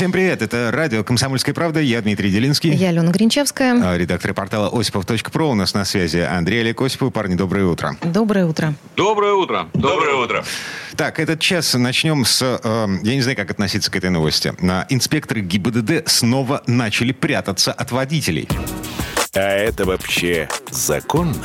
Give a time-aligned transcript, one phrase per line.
[0.00, 2.72] Всем привет, это радио «Комсомольская правда», я Дмитрий Делинский.
[2.72, 3.78] Я Алена Гринчевская.
[3.84, 7.12] А, Редактор портала осипов.про у нас на связи Андрей Олег Осипов.
[7.12, 7.98] Парни, доброе утро.
[8.00, 8.72] Доброе утро.
[8.96, 9.68] Доброе утро.
[9.74, 10.42] Доброе утро.
[10.96, 12.40] Так, этот час начнем с...
[12.40, 14.54] э, я не знаю, как относиться к этой новости.
[14.88, 18.48] Инспекторы ГИБДД снова начали прятаться от водителей.
[19.34, 21.44] А это вообще законно?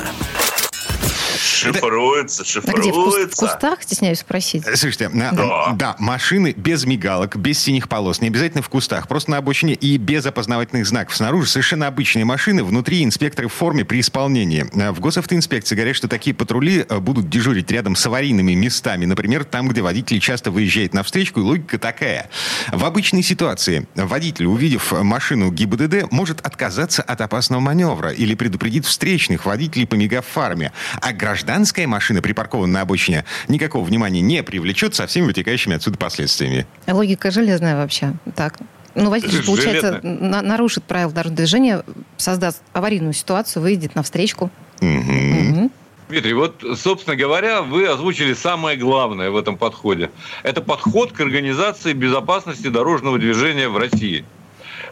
[1.56, 2.90] Шифруется, А где?
[2.90, 3.36] В, кус- в шифруется.
[3.46, 4.64] кустах, стесняюсь спросить?
[4.64, 5.72] Слушайте, на- Да.
[5.74, 9.96] да, машины без мигалок, без синих полос, не обязательно в кустах, просто на обочине и
[9.96, 11.16] без опознавательных знаков.
[11.16, 14.66] Снаружи совершенно обычные машины, внутри инспекторы в форме при исполнении.
[14.74, 19.44] Э, В госавтоинспекции говорят, что такие патрули э, будут дежурить рядом с аварийными местами, например,
[19.44, 22.28] там, где водители часто выезжают на встречку, и логика такая.
[22.72, 29.44] В обычной ситуации водитель, увидев машину ГИБДД, может отказаться от опасного маневра или предупредит встречных
[29.46, 30.72] водителей, помигав фарме.
[31.00, 31.12] А
[31.50, 36.66] гражданская машина, припаркована на обочине, никакого внимания не привлечет со всеми вытекающими отсюда последствиями.
[36.88, 38.14] Логика железная вообще.
[38.34, 38.58] Так.
[38.96, 41.84] Ну, водитель, получается, на- нарушит правила дорожного движения,
[42.16, 44.50] создаст аварийную ситуацию, выйдет на встречку.
[44.80, 45.50] Мгм.
[45.50, 45.70] Мгм.
[46.08, 50.10] Дмитрий, вот, собственно говоря, вы озвучили самое главное в этом подходе.
[50.42, 54.24] Это подход к организации безопасности дорожного движения в России.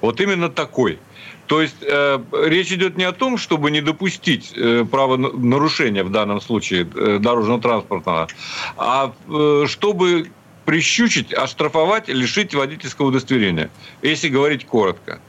[0.00, 0.98] Вот именно такой.
[1.46, 6.40] То есть э, речь идет не о том, чтобы не допустить э, правонарушения в данном
[6.40, 8.28] случае э, дорожного транспортного,
[8.76, 10.30] а э, чтобы
[10.64, 15.20] прищучить, оштрафовать, лишить водительского удостоверения, если говорить коротко.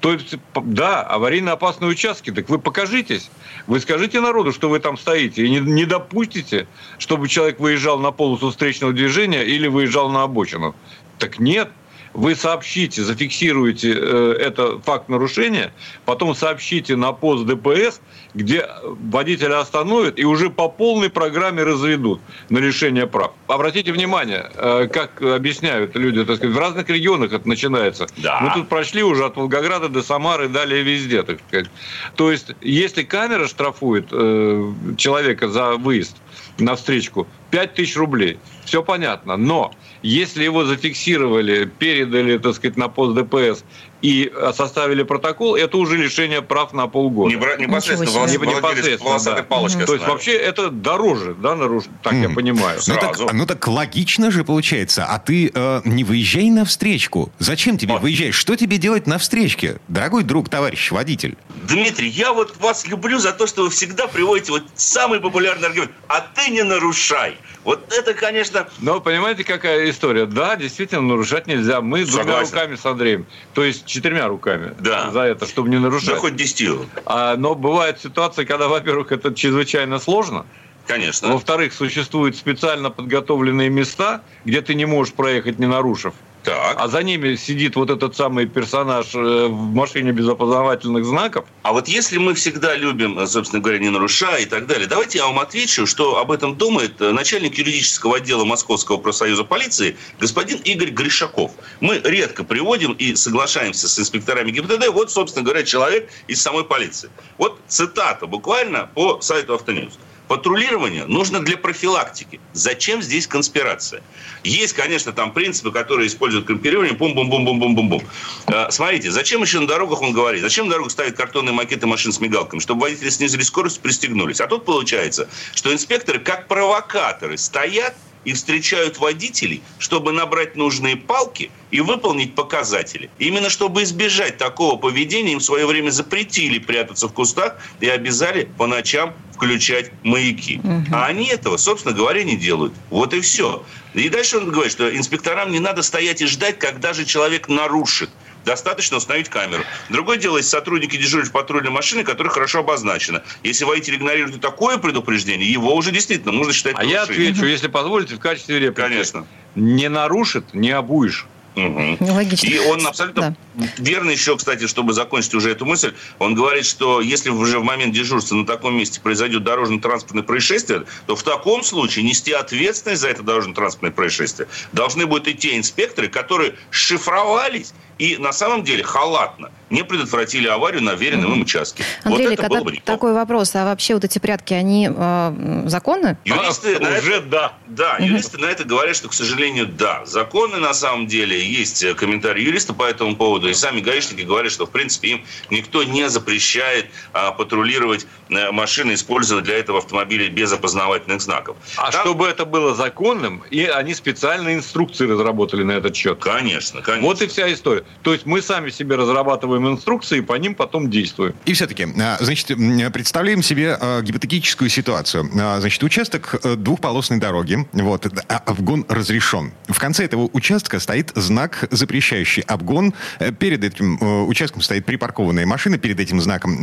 [0.00, 3.30] То есть, да, аварийно опасные участки, так вы покажитесь.
[3.66, 6.66] Вы скажите народу, что вы там стоите, и не, не допустите,
[6.98, 10.74] чтобы человек выезжал на полосу встречного движения или выезжал на обочину.
[11.18, 11.70] Так нет,
[12.14, 15.72] вы сообщите, зафиксируете э, это факт нарушения,
[16.04, 18.00] потом сообщите на пост ДПС,
[18.34, 23.32] где водителя остановят и уже по полной программе разведут на лишение прав.
[23.48, 28.06] Обратите внимание, э, как объясняют люди, так сказать, в разных регионах это начинается.
[28.16, 28.40] Да.
[28.40, 31.68] Мы тут прошли уже от Волгограда до Самары, далее везде, так сказать.
[32.14, 36.16] То есть, если камера штрафует э, человека за выезд
[36.58, 38.38] на встречку, 5 тысяч рублей.
[38.64, 39.36] Все понятно.
[39.36, 39.72] Но
[40.04, 43.64] если его зафиксировали, передали, так сказать, на пост ДПС
[44.02, 47.30] и составили протокол, это уже лишение прав на полгода.
[47.30, 48.38] Не бра- непосредственно себе.
[48.38, 49.42] волос- Непосредственно, да.
[49.42, 51.84] палочкой То есть, вообще, это дороже, да, наруш...
[52.02, 52.34] так я Мгм.
[52.34, 52.80] понимаю.
[52.86, 55.04] Ну так, ну так логично же получается.
[55.06, 57.32] А ты э, не выезжай на встречку.
[57.38, 58.02] Зачем тебе Вот.
[58.02, 58.34] выезжать?
[58.34, 59.78] Что тебе делать на встречке?
[59.88, 61.36] Дорогой друг, товарищ водитель.
[61.68, 65.92] Дмитрий, я вот вас люблю за то, что вы всегда приводите вот самый популярный аргумент.
[66.08, 67.36] А ты не нарушай.
[67.64, 70.26] Вот это, конечно, Но понимаете, какая история?
[70.26, 71.80] Да, действительно, нарушать нельзя.
[71.80, 72.52] Мы двумя Согласен.
[72.54, 75.10] руками с Андреем, то есть четырьмя руками Да.
[75.10, 76.10] за это, чтобы не нарушать.
[76.10, 76.86] да хоть десятью.
[77.06, 80.44] А, но бывает ситуация, когда, во-первых, это чрезвычайно сложно.
[80.86, 81.28] Конечно.
[81.28, 86.12] Во-вторых, существуют специально подготовленные места, где ты не можешь проехать, не нарушив.
[86.44, 86.76] Так.
[86.78, 91.46] А за ними сидит вот этот самый персонаж э, в машине без опознавательных знаков.
[91.62, 95.18] А вот если мы всегда любим, э, собственно говоря, не нарушая и так далее, давайте
[95.18, 100.58] я вам отвечу, что об этом думает э, начальник юридического отдела Московского профсоюза полиции господин
[100.58, 101.52] Игорь Гришаков.
[101.80, 104.88] Мы редко приводим и соглашаемся с инспекторами ГИБДД.
[104.88, 107.08] Вот, собственно говоря, человек из самой полиции.
[107.38, 109.98] Вот цитата буквально по сайту Автоньюз.
[110.34, 112.40] Патрулирование нужно для профилактики.
[112.54, 114.02] Зачем здесь конспирация?
[114.42, 116.92] Есть, конечно, там принципы, которые используют компилирование.
[116.92, 118.02] Бум-бум-бум-бум-бум-бум.
[118.48, 120.42] Э, Смотрите, зачем еще на дорогах он говорит?
[120.42, 122.58] Зачем на дорогах ставят картонные макеты машин с мигалками?
[122.58, 124.40] Чтобы водители снизили скорость, пристегнулись.
[124.40, 131.52] А тут получается, что инспекторы как провокаторы стоят и встречают водителей, чтобы набрать нужные палки
[131.70, 133.08] и выполнить показатели.
[133.18, 138.48] Именно чтобы избежать такого поведения, им в свое время запретили прятаться в кустах и обязали
[138.58, 140.60] по ночам включать маяки.
[140.92, 142.72] А они этого, собственно говоря, не делают.
[142.90, 143.64] Вот и все.
[143.94, 148.10] И дальше он говорит, что инспекторам не надо стоять и ждать, когда же человек нарушит.
[148.44, 149.62] Достаточно установить камеру.
[149.88, 153.22] Другое дело, если сотрудники дежурят в патрульной машине, которая хорошо обозначена.
[153.42, 157.32] Если водитель игнорирует и такое предупреждение, его уже действительно можно считать А я нарушением.
[157.32, 158.86] отвечу, если позволите, в качестве реплики.
[158.86, 159.26] Конечно.
[159.54, 161.26] Не нарушит, не обуешь.
[161.54, 161.98] Мгм.
[162.00, 162.46] Логично.
[162.46, 163.36] И он абсолютно
[163.78, 167.94] верно еще, кстати, чтобы закончить уже эту мысль, он говорит, что если уже в момент
[167.94, 173.22] дежурства на таком месте произойдет дорожно-транспортное происшествие, то в таком случае нести ответственность за это
[173.22, 179.82] дорожно-транспортное происшествие должны будут и те инспекторы, которые шифровались и на самом деле халатно не
[179.82, 181.84] предотвратили аварию на веренном им участке.
[182.04, 185.62] Андрей, вот это когда было бы такой вопрос, а вообще вот эти прятки, они э,
[185.66, 186.16] законны?
[186.24, 187.52] Юристы А, на уже это, да.
[187.66, 190.04] Да, юристы на это говорят, что, к сожалению, да.
[190.06, 194.52] Законы, на самом деле, есть э, комментарий юриста по этому поводу, и сами гаишники говорят,
[194.52, 198.06] что, в принципе, им никто не запрещает а, патрулировать
[198.52, 201.56] машины, используя для этого автомобили без опознавательных знаков.
[201.76, 206.18] А Там- чтобы это было законным, и они специальные инструкции разработали на этот счет.
[206.20, 207.06] Конечно, конечно.
[207.06, 207.84] Вот и вся история.
[208.02, 211.34] То есть мы сами себе разрабатываем инструкции, и по ним потом действуем.
[211.44, 212.48] И все-таки, а, значит,
[212.92, 215.30] представляем себе а, гипотетическую ситуацию.
[215.32, 219.52] Значит, участок э, двухполосной дороги, вот, а обгон разрешен.
[219.68, 222.94] В конце этого участка стоит знак, запрещающий обгон.
[223.18, 226.54] Э, Перед этим э, участком стоит припаркованная машина, перед этим знаком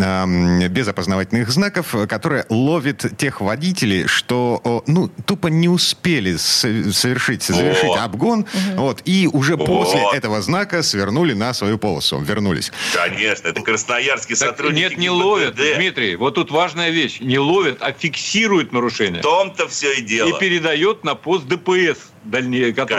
[0.70, 6.92] без опознавательных знаков, э, которая ловит тех водителей, что, о, ну, тупо не успели со-
[6.92, 8.04] совершить, завершить О.
[8.04, 10.14] обгон, вот, и уже после О.
[10.16, 12.72] этого знака свернули на свою полосу, вернулись.
[12.94, 15.24] Конечно, это красноярские Так сотрудники нет, не ГИБДД.
[15.24, 16.16] ловят, Дмитрий.
[16.16, 17.20] Вот тут важная вещь.
[17.20, 19.20] Не ловят, а фиксируют нарушение.
[19.20, 20.30] В том-то все и дело.
[20.30, 22.11] И передает на пост ДПС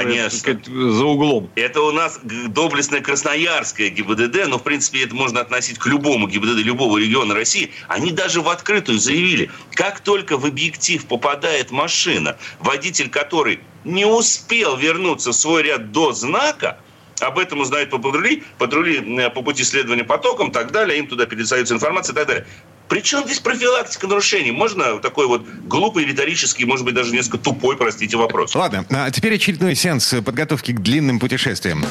[0.04, 0.30] Конечно.
[0.30, 1.50] так сказать, за углом.
[1.54, 6.64] Это у нас доблестная красноярская ГИБДД, но, в принципе, это можно относить к любому ГИБДД
[6.64, 7.70] любого региона России.
[7.88, 14.76] Они даже в открытую заявили, как только в объектив попадает машина, водитель которой не успел
[14.76, 16.78] вернуться в свой ряд до знака,
[17.20, 21.26] об этом узнают по патрули, патрули э, по пути следования потоком, так далее, им туда
[21.26, 22.46] передается информация и так далее.
[22.92, 24.50] Причем здесь профилактика нарушений?
[24.50, 28.54] Можно такой вот глупый, риторический, может быть, даже несколько тупой, простите, вопрос?
[28.54, 31.86] Ладно, а теперь очередной сеанс подготовки к длинным путешествиям.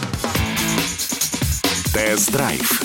[1.91, 2.83] Тест-драйв.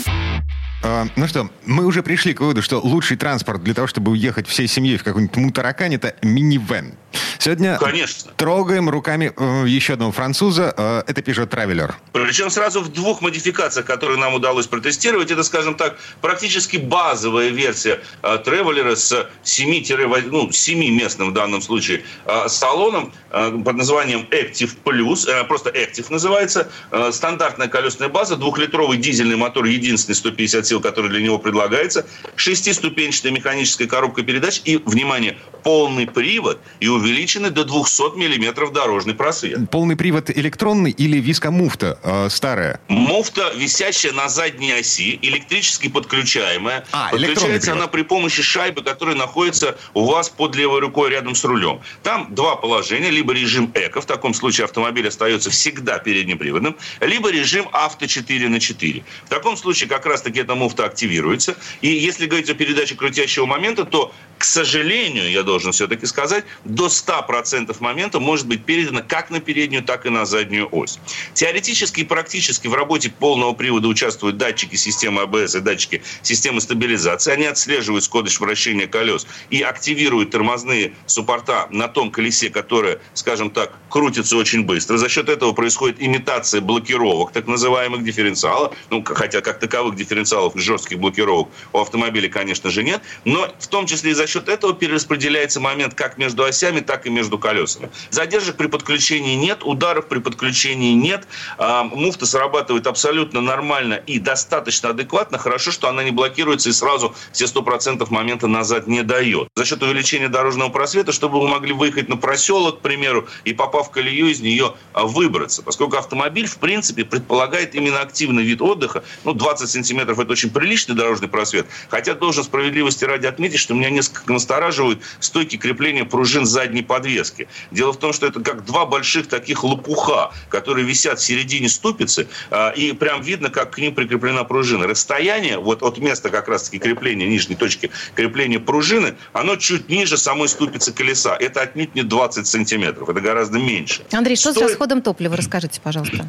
[0.83, 4.49] А, ну что, мы уже пришли к выводу, что лучший транспорт для того, чтобы уехать
[4.49, 6.95] всей семьей в какой-нибудь мутаракань, это минивэн.
[7.39, 8.33] Сегодня Конечно.
[8.37, 10.75] трогаем руками э, еще одного француза.
[10.77, 11.95] э, это Peugeot Traveler.
[12.13, 15.31] Причем сразу в двух модификациях, которые нам удалось протестировать.
[15.31, 19.85] Это, скажем так, практически базовая версия э, тревелера с 7,
[20.31, 22.03] ну, 7-местным в данном случае
[22.49, 25.45] салоном под названием Active Plus.
[25.47, 26.71] просто Active называется.
[27.11, 32.07] Стандартная колесная база, двухлитровый дизельный мотор, единственный 150 сил, который для него предлагается.
[32.37, 39.71] Шестиступенчатая механическая коробка передач и, внимание, полный привод и увеличенный до 200 миллиметров дорожный просвет.
[39.71, 42.81] Полный привод электронный или вискомуфта э, старая?
[42.89, 46.85] Муфта, висящая на задней оси, электрически подключаемая.
[46.93, 51.45] А, Подключается она при помощи шайбы, которая находится у вас под левой рукой рядом с
[51.45, 51.81] рулем.
[52.03, 53.11] Там два положения.
[53.11, 58.59] Либо режим эко, в таком случае автомобиль остается всегда переднеприводным, либо режим авто 4 на
[58.59, 59.05] 4.
[59.27, 61.57] В таком случае как раз-таки эта муфта активируется.
[61.83, 66.89] И если говорить о передаче крутящего момента, то, к сожалению, я должен все-таки сказать, до
[67.05, 70.99] 100% момента может быть передано как на переднюю, так и на заднюю ось.
[71.35, 77.33] Теоретически и практически в работе полного привода участвуют датчики системы АБС и датчики системы стабилизации.
[77.33, 83.73] Они отслеживают скорость вращения колес и активируют тормозные суппорта на том колесе, которое, скажем так,
[83.89, 84.97] крутится очень быстро.
[84.97, 88.75] За счет этого происходит имитация блокировок, так называемых дифференциалов.
[88.91, 93.03] Ну, хотя как таковых дифференциалов, жестких блокировок у автомобиля, конечно же, нет.
[93.25, 97.11] Но в том числе и за счет этого перераспределяется момент как между осями, так и
[97.11, 97.91] между колесами.
[98.11, 101.27] Задержек при подключении нет, ударов при подключении нет.
[101.59, 105.39] А, Муфта срабатывает абсолютно нормально и достаточно адекватно.
[105.39, 109.49] Хорошо, что она не блокируется и сразу все 100% момента назад не дает.
[109.57, 113.89] За счет увеличения дорожного просвета, чтобы вы могли выехать на проселок, к примеру, и попав
[113.89, 115.63] в колею, из нее а, выбраться.
[115.63, 119.05] Поскольку автомобиль, в принципе, предполагает именно активный вид отдыха.
[119.25, 121.67] Ну, 20 сантиметров– это очень приличный дорожный просвет.
[121.89, 127.49] Хотя должен справедливости ради отметить, что меня несколько настораживают стойки крепления пружин задней подвески.
[127.71, 132.27] Дело в том, что это как два больших таких лопуха, которые висят в середине ступицы,
[132.51, 134.87] а, и прям видно, как к ним прикреплена пружина.
[134.87, 140.49] Расстояние вот от места как раз-таки крепления, нижней точки крепления пружины, оно чуть ниже самой
[140.49, 141.37] ступицы колеса.
[141.39, 144.05] Это отнюдь не 20 сантиметров, это гораздо меньше.
[144.13, 145.37] Андрей, что с Стоит- расходом топлива?
[145.37, 146.29] Расскажите, пожалуйста.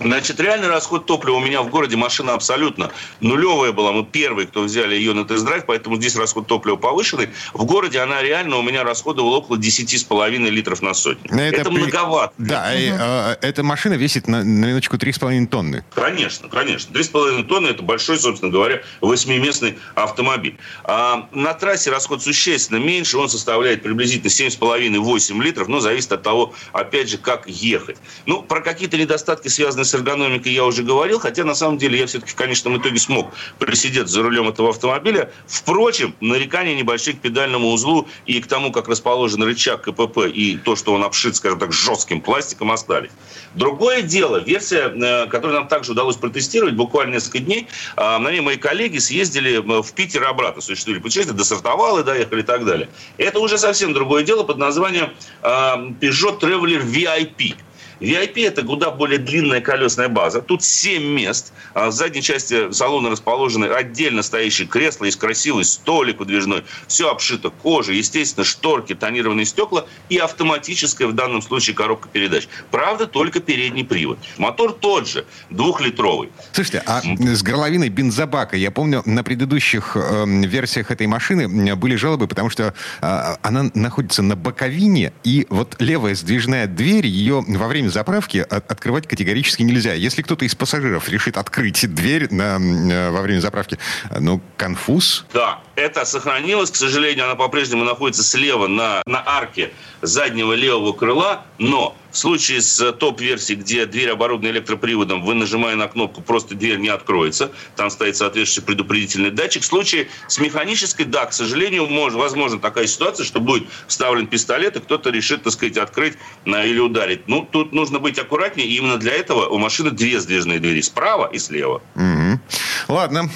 [0.00, 2.90] Значит, реальный расход топлива у меня в городе машина абсолютно
[3.20, 3.92] нулевая была.
[3.92, 7.28] Мы первые, кто взяли ее на тест-драйв, поэтому здесь расход топлива повышенный.
[7.52, 11.30] В городе она реально у меня расходовала около 10,5 литров на сотню.
[11.38, 12.32] Это, при- многовато.
[12.38, 15.84] Да, и, э, эта машина весит на, на минуточку 3,5 тонны.
[15.94, 16.92] Конечно, конечно.
[16.94, 20.56] 3,5 тонны– это большой, собственно говоря, восьмиместный автомобиль.
[20.84, 23.18] А на трассе расход существенно меньше.
[23.18, 27.98] Он составляет приблизительно 7,5-8 литров, но зависит от того, опять же, как ехать.
[28.24, 32.06] Ну, про какие-то недостатки, связанные с эргономикой я уже говорил, хотя на самом деле я
[32.06, 35.30] все-таки в конечном итоге смог присидеть за рулем этого автомобиля.
[35.46, 40.76] Впрочем, нарекания небольшие к педальному узлу и к тому, как расположен рычаг КПП и то,
[40.76, 43.10] что он обшит, скажем так, жестким пластиком остались.
[43.54, 47.66] Другое дело, версия, э, которую нам также удалось протестировать буквально несколько дней,
[47.96, 52.44] а, на ней мои коллеги съездили в Питер обратно, существовали путешествия, до Сартовала доехали и
[52.44, 52.88] так далее.
[53.18, 55.10] Это уже совсем другое дело под названием
[55.42, 57.56] Peugeot Traveler VIP.
[58.00, 60.40] VIP– это куда более длинная колесная база.
[60.40, 61.52] Тут 7 мест.
[61.74, 66.64] А в задней части салона расположены отдельно стоящие кресла, есть красивый столик выдвижной.
[66.86, 72.48] Все обшито кожей, естественно, шторки, тонированные стекла и автоматическая в данном случае коробка передач.
[72.70, 74.18] Правда, только передний привод.
[74.38, 76.30] Мотор тот же, двухлитровый.
[76.52, 82.26] Слушайте, а с горловиной бензобака, я помню, на предыдущих э, версиях этой машины были жалобы,
[82.26, 87.89] потому что э, она находится на боковине, и вот левая сдвижная дверь, ее во время
[87.90, 89.92] заправки открывать категорически нельзя.
[89.94, 93.78] Если кто-то из пассажиров решит открыть дверь на, э, во время заправки,
[94.18, 95.26] ну, конфуз.
[95.32, 96.70] Да, это сохранилось.
[96.70, 99.72] К сожалению, она по-прежнему находится слева на, на арке
[100.02, 105.86] заднего левого крыла, но в случае с топ-версией, где дверь оборудована электроприводом, вы нажимая на
[105.86, 107.52] кнопку, просто дверь не откроется.
[107.76, 109.62] Там стоит соответствующий предупредительный датчик.
[109.62, 114.76] В случае с механической, да, к сожалению, может, возможно такая ситуация, что будет вставлен пистолет,
[114.76, 117.28] и кто-то решит, так сказать, открыть или ударить.
[117.28, 121.30] Ну, тут нужно быть аккуратнее, и именно для этого у машины две сдвижные двери, справа
[121.32, 121.82] и слева.
[121.94, 122.40] Угу.
[122.88, 123.30] Ладно,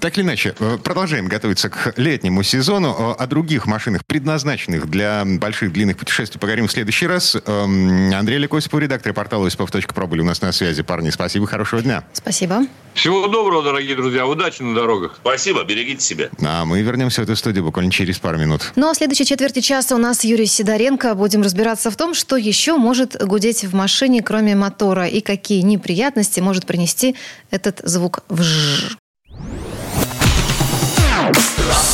[0.00, 3.14] так или иначе, э, продолжаем готовиться к летнему сезону.
[3.18, 7.36] О других машинах, предназначенных для больших длинных путешествий, поговорим в следующий раз.
[7.46, 10.82] Андрей Лекосипов, редактор портала «Осипов.про» были у нас на связи.
[10.82, 12.04] Парни, спасибо, хорошего дня.
[12.12, 12.66] Спасибо.
[12.94, 14.26] Всего доброго, дорогие друзья.
[14.26, 15.16] Удачи на дорогах.
[15.20, 16.28] Спасибо, берегите себя.
[16.44, 18.72] А мы вернемся в эту студию буквально через пару минут.
[18.76, 21.14] Ну а в следующей четверти часа у нас Юрий Сидоренко.
[21.14, 26.40] Будем разбираться в том, что еще может гудеть в машине, кроме мотора, и какие неприятности
[26.40, 27.16] может принести
[27.50, 28.96] этот звук вжж.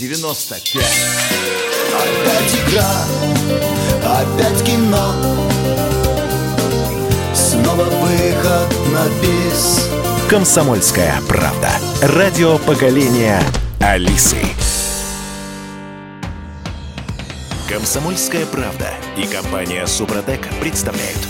[0.00, 0.80] Е-95
[1.92, 3.04] Опять игра,
[4.04, 5.12] опять кино
[7.34, 9.90] Снова выход на бис
[10.30, 11.70] Комсомольская правда.
[12.02, 13.42] Радио поколения
[13.80, 14.36] Алисы.
[17.68, 21.26] Комсомольская правда и компания Супротек представляют.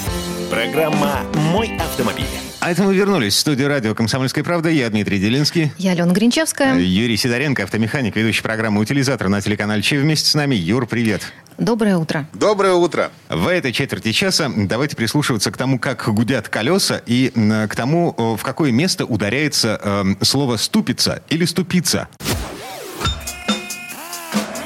[0.51, 2.48] Программа «Мой автомобиль».
[2.61, 4.69] А это мы вернулись в студию радио «Комсомольская правда».
[4.69, 5.73] Я Дмитрий Делинский.
[5.79, 6.77] Я Алена Гринчевская.
[6.77, 10.57] Юрий Сидоренко, автомеханик, ведущий программы «Утилизатор» на телеканале Че вместе с нами.
[10.57, 11.33] Юр, привет.
[11.57, 12.27] Доброе утро.
[12.33, 13.13] Доброе утро.
[13.29, 17.31] В этой четверти часа давайте прислушиваться к тому, как гудят колеса, и
[17.69, 22.09] к тому, в какое место ударяется э, слово «ступица» или «ступица».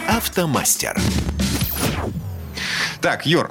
[0.09, 0.99] Автомастер.
[3.03, 3.51] Так, Юр,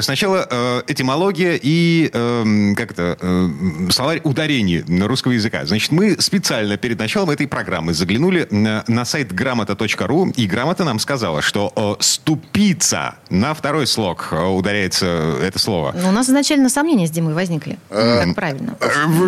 [0.00, 3.48] сначала э, этимология и э, как это, э,
[3.90, 5.64] словарь ударений русского языка.
[5.64, 11.42] Значит, мы специально перед началом этой программы заглянули на, сайт грамота.ру, и грамота нам сказала,
[11.42, 15.92] что ступица на второй слог ударяется это слово.
[16.00, 17.80] Ну, у нас изначально сомнения с Димой возникли.
[17.88, 18.76] Как правильно.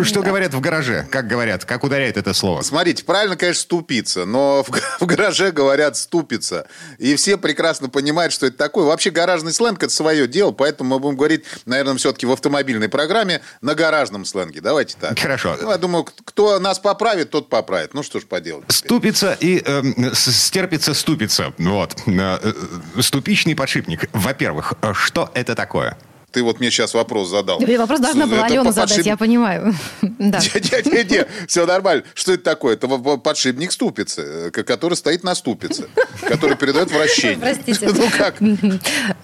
[0.05, 1.05] Что говорят в гараже?
[1.11, 1.65] Как говорят?
[1.65, 2.61] Как ударяет это слово?
[2.61, 6.65] Смотрите, правильно, конечно, ступица, но в, гараже говорят ступица.
[6.97, 8.85] И все прекрасно понимают, что это такое.
[8.85, 12.89] Вообще гаражный сленг сленг– это свое дело, поэтому мы будем говорить, наверное, все-таки в автомобильной
[12.89, 14.61] программе на гаражном сленге.
[14.61, 15.19] Давайте так.
[15.19, 15.57] Хорошо.
[15.59, 17.93] Ну, я думаю, кто нас поправит, тот поправит.
[17.93, 18.65] Ну, что ж поделать.
[18.69, 21.53] Ступица и э, стерпится ступица.
[21.57, 21.95] Вот.
[22.05, 24.09] Э, э, ступичный подшипник.
[24.13, 25.97] Во-первых, что это такое?
[26.35, 27.61] Ты вот мне сейчас вопрос задал.
[27.61, 29.05] Тебе вопрос должна была Алена задать, подшип...
[29.05, 29.73] я понимаю.
[30.01, 32.03] Не-не-не, все нормально.
[32.13, 32.73] Что это такое?
[32.73, 35.87] Это подшипник ступицы, который стоит на ступице,
[36.27, 37.37] который передает вращение.
[37.37, 37.89] Простите.
[37.95, 38.35] Ну как?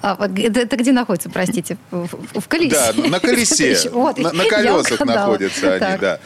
[0.01, 1.77] А, это где находится, простите?
[1.91, 2.75] В колесе?
[2.75, 3.77] Да, на колесе.
[3.91, 6.19] На колесах находятся они, да.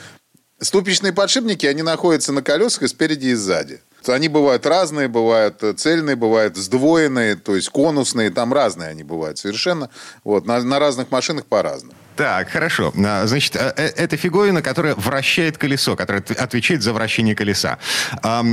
[0.59, 3.81] Ступичные подшипники, они находятся на колесах и спереди, и сзади.
[4.09, 9.37] Они бывают разные, бывают э, цельные, бывают сдвоенные, то есть конусные, там разные они бывают
[9.37, 9.89] совершенно.
[10.23, 11.93] Вот, на, на разных машинах по-разному.
[12.15, 12.93] Так, хорошо.
[13.05, 17.77] А, Значит, э, э, это фиговина, которая вращает колесо, которая от- отвечает за вращение колеса.
[18.23, 18.43] А,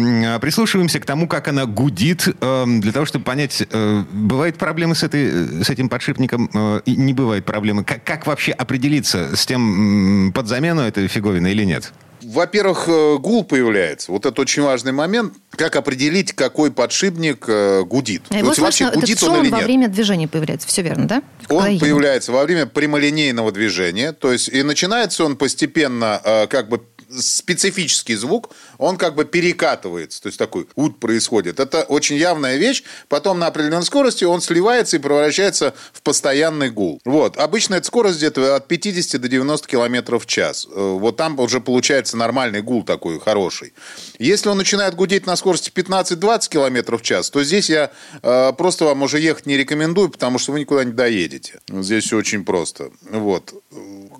[0.40, 5.70] Прислушиваемся к тому, как она гудит, для того, чтобы понять, бывают проблемы с, этой, с
[5.70, 6.50] этим подшипником
[6.86, 7.84] не бывает проблемы.
[7.84, 11.92] Как, как вообще определиться с тем, под замену этой фиговины или нет?
[12.32, 14.10] Во-первых, э, гул появляется.
[14.10, 15.34] Вот это очень важный момент.
[15.50, 18.22] Как определить, какой подшипник э, гудит?
[18.24, 19.66] То вот, есть вообще гудит этот он или во нет?
[19.66, 20.66] время движения появляется.
[20.66, 21.22] Все верно, да?
[21.46, 26.70] Когда Он появляется во время прямолинейного движения, то есть и начинается он постепенно, э, как
[26.70, 26.80] бы
[27.18, 31.60] специфический звук, он как бы перекатывается, то есть такой ут происходит.
[31.60, 32.82] Это очень явная вещь.
[33.08, 37.00] Потом на определенной скорости он сливается и превращается в постоянный гул.
[37.04, 37.36] Вот.
[37.36, 40.66] Обычно эта скорость где-то от 50 до 90 километров в час.
[40.70, 43.72] Э, Вот там уже получается нормальный гул такой хороший.
[44.18, 47.90] Если он начинает гудеть на скорости 15-20 километров в час, то здесь я
[48.22, 51.60] э, просто вам уже ехать не рекомендую, потому что вы никуда не доедете.
[51.68, 52.90] Здесь все очень просто.
[53.10, 53.54] Вот.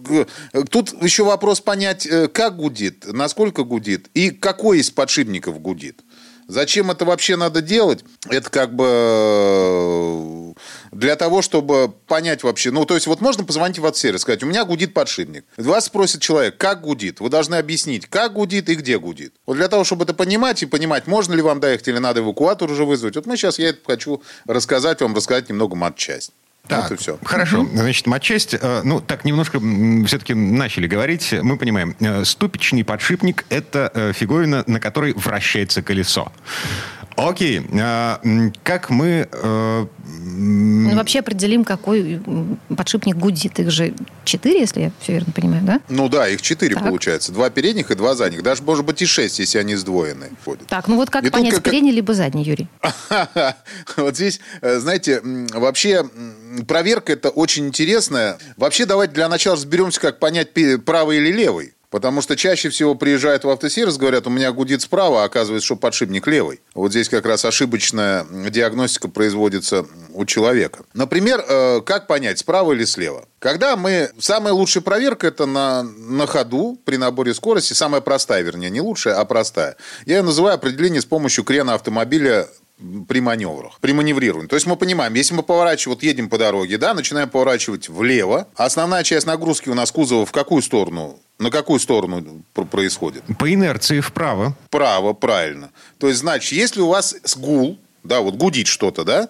[0.03, 0.27] Г-
[0.71, 6.01] Тут еще вопрос понять, э, как гудит, насколько гудит и какой из подшипников гудит.
[6.49, 8.05] Зачем это вообще надо делать?
[8.29, 10.53] Это как бы э,
[10.91, 12.71] для того, чтобы понять вообще.
[12.71, 15.45] Ну, то есть, вот можно позвонить в отсервис и сказать, у меня гудит подшипник.
[15.57, 17.21] Вас спросит человек, как гудит.
[17.21, 19.35] Вы должны объяснить, как гудит и где гудит.
[19.47, 22.71] Вот для того, чтобы это понимать и понимать, можно ли вам доехать или надо эвакуатор
[22.71, 23.17] уже вызвать.
[23.17, 26.33] Вот мы сейчас, я это хочу рассказать вам, рассказать немного матчасть.
[26.69, 27.19] Так, Вот и все.
[27.25, 27.66] Хорошо.
[27.73, 29.59] Значит, матчасть, э, ну, так немножко
[30.07, 31.35] все-таки начали говорить.
[31.42, 36.31] Мы понимаем, э, ступичный подшипник– это э, фиговина, на которой вращается колесо.
[37.16, 37.61] Окей.
[37.81, 38.21] а,
[38.64, 39.28] Как мы...
[39.31, 42.21] э, Ну, вообще определим, какой
[42.76, 43.59] подшипник гудит.
[43.61, 45.81] Их же четыре, если я все верно понимаю, да?
[45.88, 46.85] Ну да, их четыре Так.
[46.85, 47.33] получается.
[47.33, 48.42] Два передних и два задних.
[48.42, 50.31] Даже, может быть, и шесть, если они сдвоенные.
[50.45, 50.66] ходят.
[50.69, 52.69] Так, ну вот как И понять, как- передний либо задний, Юрий?
[53.97, 55.21] Вот здесь, э, знаете,
[55.52, 56.04] вообще
[56.66, 58.38] проверка это очень интересная.
[58.57, 60.50] Вообще давайте для начала разберемся, как понять,
[60.85, 61.75] правый или левый.
[61.93, 65.77] Потому что чаще всего приезжают в автосервис, говорят, у меня гудит справа, а оказывается, что
[65.77, 66.63] подшипник левый.
[66.75, 69.85] Вот здесь как раз ошибочная диагностика производится
[70.15, 70.85] у человека.
[70.95, 73.27] Например, э, как понять, справа или слева?
[73.39, 74.11] Когда мы...
[74.19, 77.75] Самая лучшая проверка– это на, на ходу при наборе скорости.
[77.75, 79.77] Самая простая, вернее, не лучшая, а простая.
[80.07, 82.49] Я ее называю определение с помощью крена автомобиля
[83.09, 84.49] при маневрах, при маневрировании.
[84.49, 88.49] То есть мы понимаем, если мы поворачиваем, вот едем по дороге, да, начинаем поворачивать влево,
[88.57, 91.19] основная часть нагрузки у нас кузова в какую сторону?
[91.39, 93.25] На какую сторону пр- происходит?
[93.39, 94.57] По инерции вправо.
[94.71, 95.71] Право, правильно.
[95.99, 99.29] То есть, значит, если у вас гул, да, вот гудит что-то, да,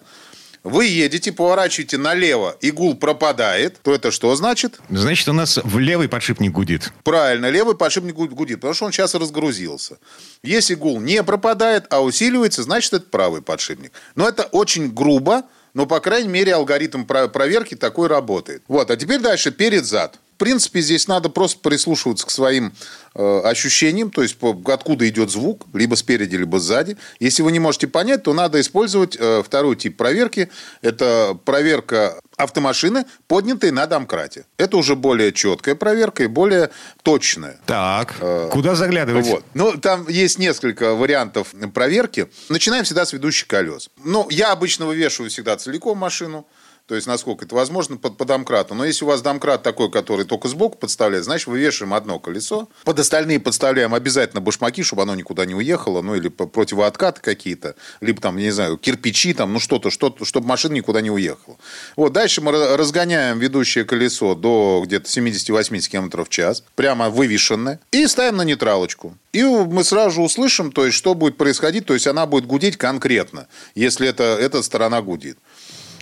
[0.65, 4.81] вы едете, поворачиваете налево, и гул пропадает, то это что значит?
[4.91, 6.93] Значит, у нас в левый подшипник гудит.
[7.05, 9.99] Правильно, левый подшипник гу- гудит, потому что он сейчас разгрузился.
[10.43, 13.93] Если гул не пропадает, а усиливается, значит, это правый подшипник.
[14.15, 15.43] Но это очень грубо,
[15.75, 18.63] но, по крайней мере, алгоритм про- проверки такой работает.
[18.69, 20.19] Вот, а теперь дальше перед-зад.
[20.43, 22.73] В принципе, здесь надо просто прислушиваться к своим
[23.15, 26.97] э, ощущениям, то есть откуда идет звук, либо спереди, либо сзади.
[27.21, 30.51] Если вы не можете понять, то надо использовать э, второй тип проверки.
[30.81, 34.45] Это проверка автомашины, поднятой на домкрате.
[34.57, 36.71] Это уже более четкая проверка и более
[37.05, 37.61] точная.
[37.67, 38.17] Так,
[38.51, 39.27] куда заглядывать?
[39.27, 39.45] Вот.
[39.55, 42.29] Ну, там есть несколько вариантов проверки.
[42.49, 43.91] Начинаем всегда с ведущих колес.
[44.03, 46.49] Ну, я обычно вывешиваю всегда целиком машину.
[46.87, 48.75] То есть, насколько это возможно, под, по домкрату.
[48.75, 52.69] Но если у вас домкрат такой, который только сбоку подставляет, значит, вывешиваем одно колесо.
[52.85, 56.03] Под остальные подставляем обязательно башмаки, чтобы оно никуда не уехало.
[56.03, 57.77] Ну, или противооткаты какие-то.
[58.01, 61.57] Либо там, не знаю, кирпичи, там, ну, что-то, что-то, чтобы машина никуда не уехала.
[61.97, 66.65] Вот, дальше мы ра- разгоняем ведущее колесо до где-то 70-80 км в час.
[66.75, 67.81] Прямо вывешенное.
[67.93, 69.17] И ставим на нейтралочку.
[69.33, 71.87] И мы сразу услышим, то есть, что будет происходить.
[71.87, 75.39] То есть, она будет гудеть конкретно, если это, эта сторона гудит.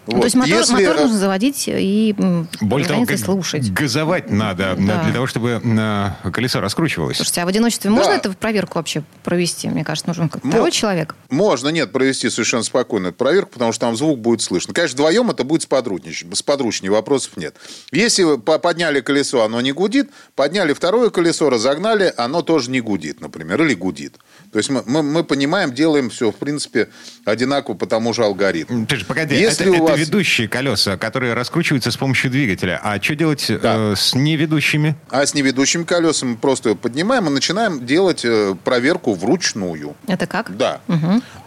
[0.06, 0.20] Ну, Вот.
[0.22, 2.14] То есть мотор, Если, мотор э, нужно заводить и
[2.60, 3.70] Более того, слушать.
[3.72, 5.02] газовать надо Да.
[5.04, 7.16] для того, чтобы э, колесо раскручивалось.
[7.16, 8.18] Слушайте, а в одиночестве можно Да.
[8.18, 9.68] эту проверку вообще провести?
[9.68, 11.14] Мне кажется, нужен как Мо- второй человек.
[11.28, 14.72] Можно, нет, провести совершенно спокойно эту проверку, потому что там звук будет слышно.
[14.74, 17.54] Конечно, вдвоем это будет сподручнее, сподручнее, вопросов нет.
[17.92, 23.62] Если подняли колесо, оно не гудит, подняли второе колесо, разогнали, оно тоже не гудит, например,
[23.62, 24.16] или гудит.
[24.52, 26.88] То есть мы, мы, мы понимаем, делаем все, в принципе,
[27.24, 28.84] одинаково по тому же алгоритму.
[28.86, 32.80] Ты же погоди, Если это, у это вас- ведущие колеса, которые раскручиваются с помощью двигателя.
[32.82, 34.96] А что делать э, с неведущими?
[35.08, 39.94] А с неведущими колесами мы просто поднимаем и начинаем делать э, проверку вручную.
[40.08, 40.56] Это как?
[40.56, 40.80] Да.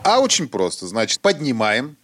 [0.03, 0.87] А очень просто.
[0.87, 1.97] Значит, поднимаем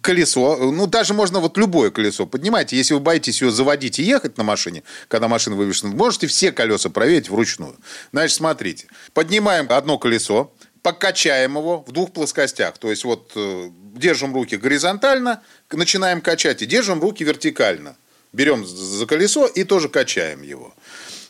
[0.00, 0.72] колесо.
[0.72, 2.76] Ну, даже можно вот любое колесо поднимайте.
[2.76, 6.90] Если вы боитесь ее заводить и ехать на машине, когда машина вывешена, можете все колеса
[6.90, 7.76] проверить вручную.
[8.12, 8.86] Значит, смотрите.
[9.12, 12.78] Поднимаем одно колесо, покачаем его в двух плоскостях.
[12.78, 15.42] То есть вот э, держим руки горизонтально,
[15.72, 17.96] начинаем качать и держим руки вертикально.
[18.32, 20.74] берем за колесо и тоже качаем его.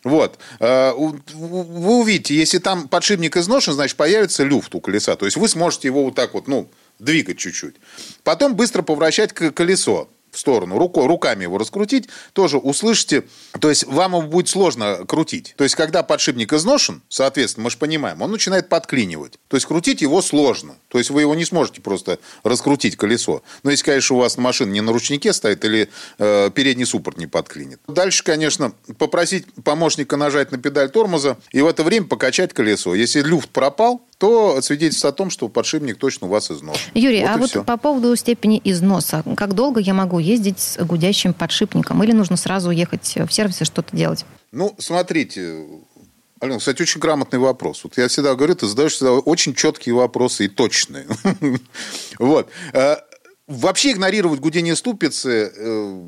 [0.04, 0.38] Вот.
[0.60, 5.16] Э, вы увидите, если там подшипник изношен, значит, появится люфт у колеса.
[5.16, 7.76] То есть вы сможете его вот так вот, ну, двигать чуть-чуть.
[8.22, 13.24] Потом быстро поворачивать колесо в сторону, рукой, руками его раскрутить, тоже услышите,
[13.58, 15.54] то есть вам его будет сложно крутить.
[15.56, 19.38] То есть, когда подшипник изношен, соответственно, мы же понимаем, он начинает подклинивать.
[19.48, 20.76] То есть, крутить его сложно.
[20.88, 23.42] То есть, вы его не сможете просто раскрутить колесо.
[23.62, 27.26] Но если, конечно, у вас машина не на ручнике стоит или э, передний суппорт не
[27.26, 27.80] подклинит.
[27.88, 32.94] Дальше, конечно, попросить помощника нажать на педаль тормоза и в это время покачать колесо.
[32.94, 36.78] Если люфт пропал, то свидетельствует о том, что подшипник точно у вас износ.
[36.94, 37.64] Юрий, вот а вот все.
[37.64, 39.22] по поводу степени износа.
[39.36, 42.02] Как долго я могу ездить с гудящим подшипником?
[42.02, 44.24] Или нужно сразу ехать в сервис и что-то делать?
[44.52, 45.66] Ну, смотрите,
[46.40, 47.82] Алена, кстати, очень грамотный вопрос.
[47.84, 51.06] Вот я всегда говорю, ты задаешь всегда очень четкие вопросы и точные.
[52.18, 52.48] Вот.
[52.72, 52.96] Э,
[53.46, 56.02] вообще игнорировать гудение ступицы э,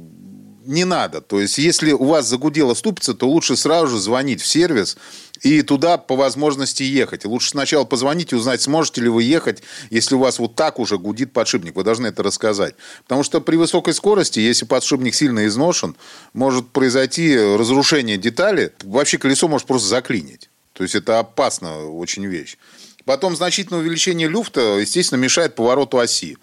[0.68, 1.22] не надо.
[1.22, 4.98] То есть, если у вас загудела ступица, то лучше сразу же звонить в сервис
[5.40, 7.24] и туда по возможности ехать.
[7.24, 10.98] лучше сначала позвонить и узнать, сможете ли вы ехать, если у вас вот так уже
[10.98, 11.74] гудит подшипник.
[11.74, 12.74] Вы должны это рассказать.
[13.04, 15.96] Потому что при высокой скорости, если подшипник сильно изношен,
[16.35, 18.72] может произойти разрушение детали.
[18.85, 20.50] Вообще колесо может просто заклинить.
[20.74, 22.59] То есть это опасно очень вещь.
[23.07, 26.37] Потом значительное увеличение люфта, естественно, мешает повороту оси.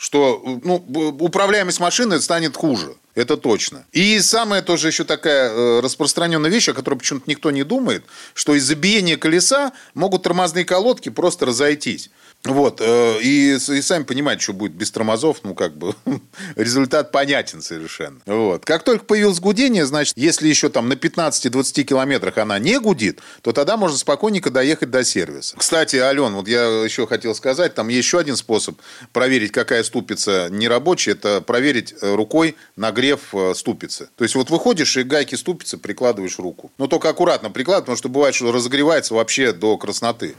[0.00, 0.76] Что ну,
[1.20, 2.94] управляемость машины станет хуже.
[3.14, 3.84] Это точно.
[3.92, 8.54] И самая тоже еще такая э, распространенная вещь, о которой почему-то никто не думает, что
[8.54, 12.08] из-за биения колеса могут тормозные колодки просто разойтись.
[12.44, 15.94] Вот, э, и, и сами понимаете, что будет без тормозов, ну, как бы,
[16.56, 18.20] результат понятен совершенно.
[18.24, 18.64] Вот.
[18.64, 23.52] Как только появилось гудение, значит, если еще там на 15-20 километрах она не гудит, то
[23.52, 25.54] тогда можно спокойненько доехать до сервиса.
[25.58, 28.78] Кстати, Ален, вот я еще хотел сказать, там еще один способ
[29.12, 34.08] проверить, какая ступица нерабочая, это проверить э, рукой нагрев э, ступицы.
[34.16, 36.72] То есть, вот выходишь и гайки ступицы прикладываешь руку.
[36.78, 40.34] Но только аккуратно прикладывай, потому что бывает, что разогревается вообще до красноты.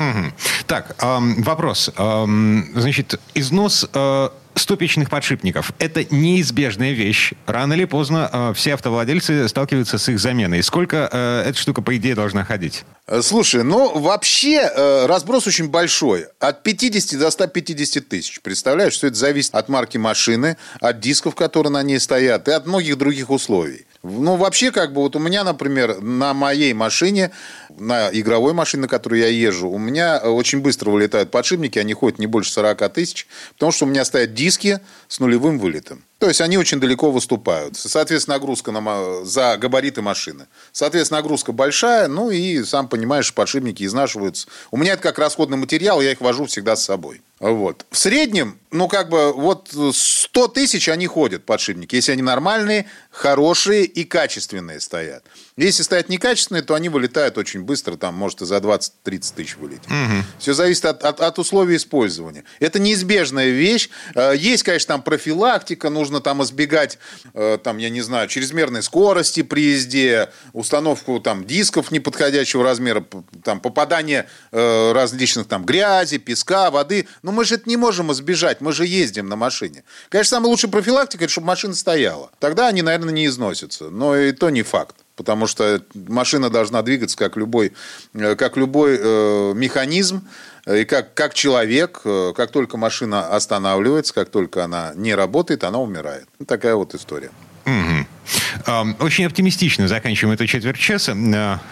[0.65, 7.33] Так, эм, вопрос значит, износ э, ступичных подшипников– это неизбежная вещь.
[7.45, 10.63] Рано или поздно э, все автовладельцы сталкиваются с их заменой.
[10.63, 12.83] Сколько э, эта штука, по идее, должна ходить?
[13.21, 14.71] Слушай, ну вообще
[15.05, 16.27] разброс очень большой.
[16.39, 18.39] От 50 до 150 тысяч.
[18.41, 22.65] Представляешь, что это зависит от марки машины, от дисков, которые на ней стоят, и от
[22.67, 23.85] многих других условий.
[24.03, 27.31] Ну, вообще, как бы, вот у меня, например, на моей машине,
[27.77, 32.17] на игровой машине, на которой я езжу, у меня очень быстро вылетают подшипники, они ходят
[32.17, 34.50] не больше 40 тысяч, потому что у меня стоят диски
[35.07, 36.03] с нулевым вылетом.
[36.21, 37.75] То есть они очень далеко выступают.
[37.75, 40.45] Соответственно, нагрузка на, за габариты машины.
[40.71, 44.47] Соответственно, нагрузка большая, ну и, сам понимаешь, подшипники изнашиваются.
[44.69, 47.23] У меня это как расходный материал, я их вожу всегда с собой.
[47.41, 47.87] Вот.
[47.89, 53.85] В среднем, ну, как бы, вот 100 тысяч они ходят, подшипники, если они нормальные, хорошие
[53.85, 55.23] и качественные стоят.
[55.57, 59.87] Если стоят некачественные, то они вылетают очень быстро, там, может, и за 20-30 тысяч вылететь.
[59.87, 60.23] Угу.
[60.37, 62.43] Все зависит от, от, от условий использования.
[62.59, 63.89] Это неизбежная вещь.
[64.13, 66.99] Э, есть, конечно, там профилактика, нужно там избегать,
[67.33, 73.05] э, там, я не знаю, чрезмерной скорости при езде, установку там дисков неподходящего размера,
[73.43, 77.07] там, попадание э, различных там грязи, песка, воды.
[77.21, 79.83] Но мы же это не можем избежать, мы же ездим на машине.
[80.09, 82.31] Конечно, самая лучшая профилактика, это чтобы машина стояла.
[82.39, 83.89] Тогда они, наверное, не износятся.
[83.89, 87.73] Но и то не факт потому что машина должна двигаться как любой,
[88.15, 90.27] э, как любой э, механизм,
[90.67, 95.79] и как, как человек, э, как только машина останавливается, как только она не работает, она
[95.79, 96.27] умирает.
[96.47, 97.31] Такая вот история.
[97.65, 98.05] Угу.
[98.99, 101.13] Очень оптимистично заканчиваем эту четверть часа.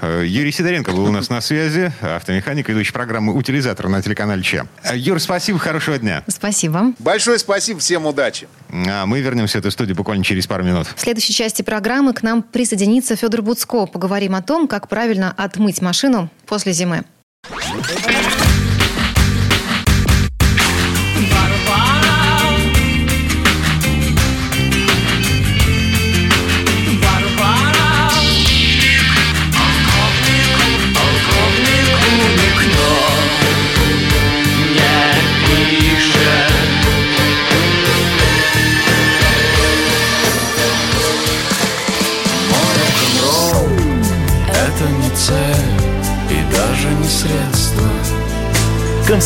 [0.02, 4.68] Э, Юрий Сидоренко был у нас на связи, автомеханик, ведущий программы «Утилизатор» на телеканале Че.
[4.94, 6.24] Юр, спасибо, хорошего дня.
[6.28, 6.94] Спасибо.
[7.00, 8.48] Большое спасибо, всем удачи.
[8.72, 10.88] А мы вернемся в эту студию буквально через пару минут.
[10.96, 13.86] В следующей части программы к нам присоединится Федор Буцко.
[13.86, 17.04] Поговорим о том, как правильно отмыть машину после зимы.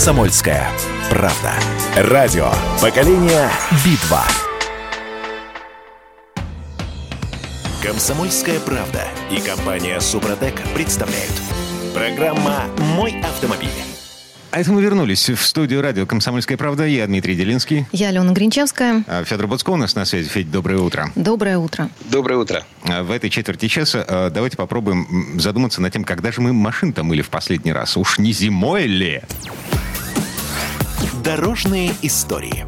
[0.03, 0.69] «Комсомольская
[1.09, 1.53] правда».
[1.95, 3.49] Радио «Поколение
[3.85, 4.21] Битва».
[7.81, 11.31] «Комсомольская правда» и компания «Супротек» представляют.
[11.93, 12.65] Программа
[12.97, 13.69] «Мой автомобиль».
[14.51, 16.85] А это мы вернулись в студию радио «Комсомольская правда».
[16.85, 17.85] Я Дмитрий Делинский.
[17.93, 19.05] Я Алена Гринчевская.
[19.07, 20.27] А Федор Буцко у нас на связи.
[20.27, 21.13] Федь, доброе утро.
[21.15, 21.89] Доброе утро.
[22.11, 22.65] Доброе утро.
[22.83, 27.05] А В этой четверти часа а, давайте попробуем задуматься над тем, когда же мы машин-то
[27.05, 27.95] мыли в последний раз.
[27.95, 29.21] Уж не зимой ли?
[31.23, 32.65] Дорожные истории.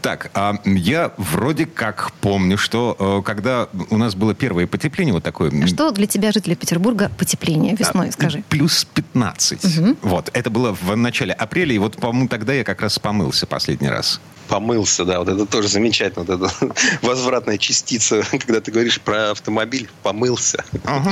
[0.00, 5.22] Так, а, я вроде как помню, что э, когда у нас было первое потепление, вот
[5.22, 5.50] такое...
[5.66, 8.42] Что для тебя, жителя Петербурга, потепление весной, а, скажи?
[8.48, 9.96] Плюс 15.
[10.00, 13.88] Вот, это было в начале апреля, и вот, по-моему, тогда я как раз помылся последний
[13.88, 14.20] раз.
[14.48, 19.88] Помылся, да, вот это тоже замечательно, вот эта возвратная частица, когда ты говоришь про автомобиль,
[20.02, 20.64] помылся.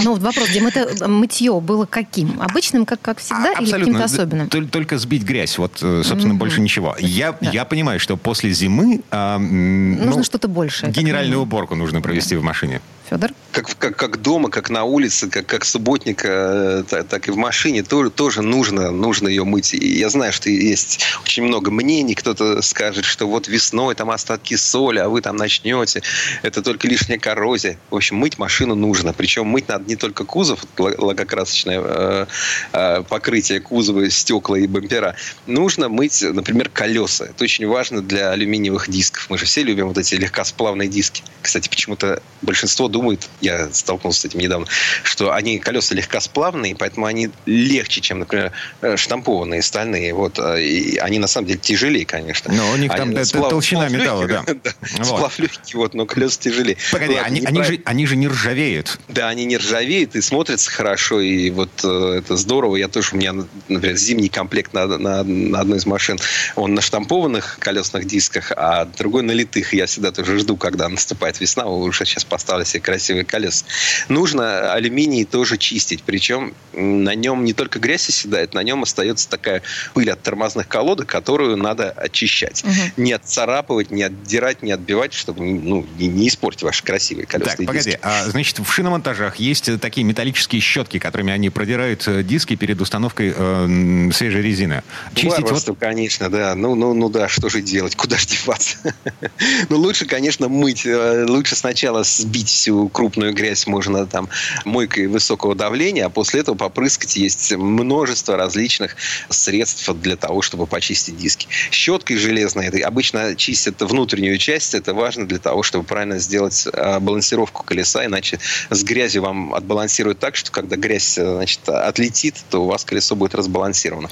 [0.03, 2.40] Ну, вот вопрос, Дим, это мытье было каким?
[2.40, 4.49] Обычным, как, как всегда, А, или каким-то особенным?
[4.49, 6.97] Тол- Только сбить грязь, вот, э, собственно, больше ничего.
[6.99, 9.03] Я, я понимаю, что после зимы...
[9.11, 10.92] м, Нужно ну, что-то большее.
[10.92, 12.81] как Генеральную уборку нужно провести в машине.
[13.09, 13.31] Федор?
[13.53, 17.37] Как, как, как дома, как на улице, как, как субботника, э, так, так и в
[17.37, 19.75] машине тоже, тоже нужно, нужно ее мыть.
[19.75, 22.14] И я знаю, что есть очень много мнений.
[22.14, 26.03] Кто-то скажет, что вот весной там остатки соли, а вы там начнете.
[26.43, 27.79] Это только лишняя коррозия.
[27.90, 29.12] В общем, мыть машину нужно.
[29.12, 32.27] Причем мыть надо не только кузов, лакокрасочное э,
[32.73, 35.14] э, покрытие кузова, стекла и бампера.
[35.47, 37.27] Нужно мыть, например, колеса.
[37.27, 39.27] Это очень важно для алюминиевых дисков.
[39.29, 41.23] Мы же все любим вот эти легкосплавные диски.
[41.43, 44.67] Кстати, почему-то большинство думает, я столкнулся с этим недавно,
[45.03, 48.53] что они колеса легкосплавные, поэтому они легче, чем, например,
[48.83, 50.15] э, штампованные стальные.
[50.15, 52.55] Вот, э, и они на самом деле тяжелее, конечно.
[52.55, 54.71] Но у них там Они да, сплав- толщина сплав металла, легкий, да.
[54.99, 55.07] Вот.
[55.07, 56.77] Сплав легкий, вот, но колеса тяжелее.
[56.93, 59.01] Погоди, они, они же, они же не ржавеют.
[59.09, 62.77] да, они не ржавеют и смотрятся хорошо, и вот э, это здорово.
[62.77, 63.35] Я тоже, у меня,
[63.69, 66.19] например, зимний комплект на, на, на одной из машин,
[66.55, 69.75] он на штампованных колесных дисках, а другой на литых.
[69.75, 73.64] Я всегда тоже жду, когда наступает весна, уже сейчас поставили себе красивые колеса.
[74.09, 79.62] Нужно алюминий тоже чистить, причем на нем не только грязь оседает, на нем остается такая
[79.94, 82.64] пыль от тормозных колодок, которую надо очищать.
[82.97, 87.66] Не отцарапывать, не отдирать, не отбивать, чтобы ну, не, не испортить ваши красивые колесные Так,
[87.66, 88.01] погоди, диски.
[88.03, 92.81] а, значит, в шиномонтажах есть э, такие металлические щетки, которыми они продирают э, диски перед
[92.81, 94.83] установкой э, свежей резины.
[95.14, 96.55] Чистить вот конечно, да.
[96.55, 97.97] Ну, ну, ну да, что же делать?
[97.97, 98.77] Куда же деваться?
[99.68, 100.85] ну, лучше, конечно, мыть.
[100.87, 104.29] Э, Лучше сначала сбить всю крупную грязь можно там
[104.65, 107.17] мойкой высокого давления, а после этого попрыскать.
[107.17, 108.97] Есть множество различных
[109.29, 111.49] средств для того, чтобы почистить диски.
[111.71, 114.75] Щеткой железной это обычно чистят внутреннюю часть.
[114.75, 118.39] Это важно для того, чтобы правильно сделать э, балансировку колеса, иначе
[118.71, 123.15] с грязью вам отбалансируют так, что когда грязь э, значит, отлетит, то у вас колесо
[123.17, 124.09] будет разбалансировано.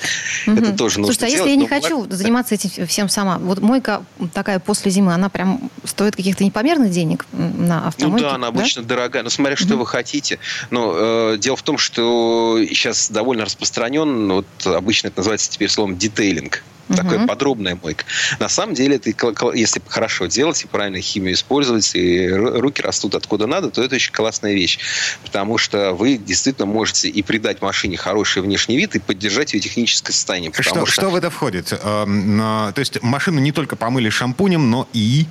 [0.46, 0.76] Это Мгм.
[0.76, 3.38] тоже нужно Слушайте, а если делать, я не но бывает- хочу заниматься этим всем сама?
[3.38, 8.24] Вот мойка такая после зимы, она прям стоит каких-то непомерных денег на Ну автомойке?
[8.26, 9.22] да, она обычно дорогая.
[9.22, 10.38] Ну, смотря, что вы хотите.
[10.70, 15.96] Но э, дело в том, что сейчас довольно распространен, вот обычно это называется теперь словом
[15.96, 16.62] детейлинг.
[16.94, 18.04] Такая подробная мойка.
[18.38, 19.08] На самом деле, это,
[19.54, 23.94] если хорошо делать и правильно химию использовать, и ру- руки растут откуда надо, то это
[23.94, 24.78] очень классная вещь.
[25.24, 30.12] Потому что вы действительно можете и придать машине хороший внешний вид, и поддержать ее техническое
[30.12, 30.50] состояние.
[30.50, 31.72] Потому Что, что в это входит?
[31.82, 35.26] Эм, на- то есть машину не только помыли шампунем, но и...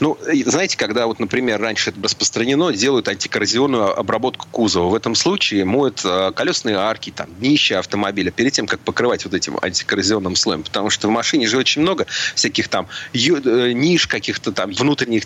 [0.00, 4.88] Ну, знаете, когда вот, например, раньше это распространено, делают антикоррозионную обработку кузова.
[4.88, 9.34] В этом случае моют э, колесные арки, там, днище автомобиля перед тем, как покрывать вот
[9.34, 10.62] этим антикоррозионным слоем.
[10.62, 15.24] Потому что в машине же очень много всяких там э, ниш, каких-то там внутренних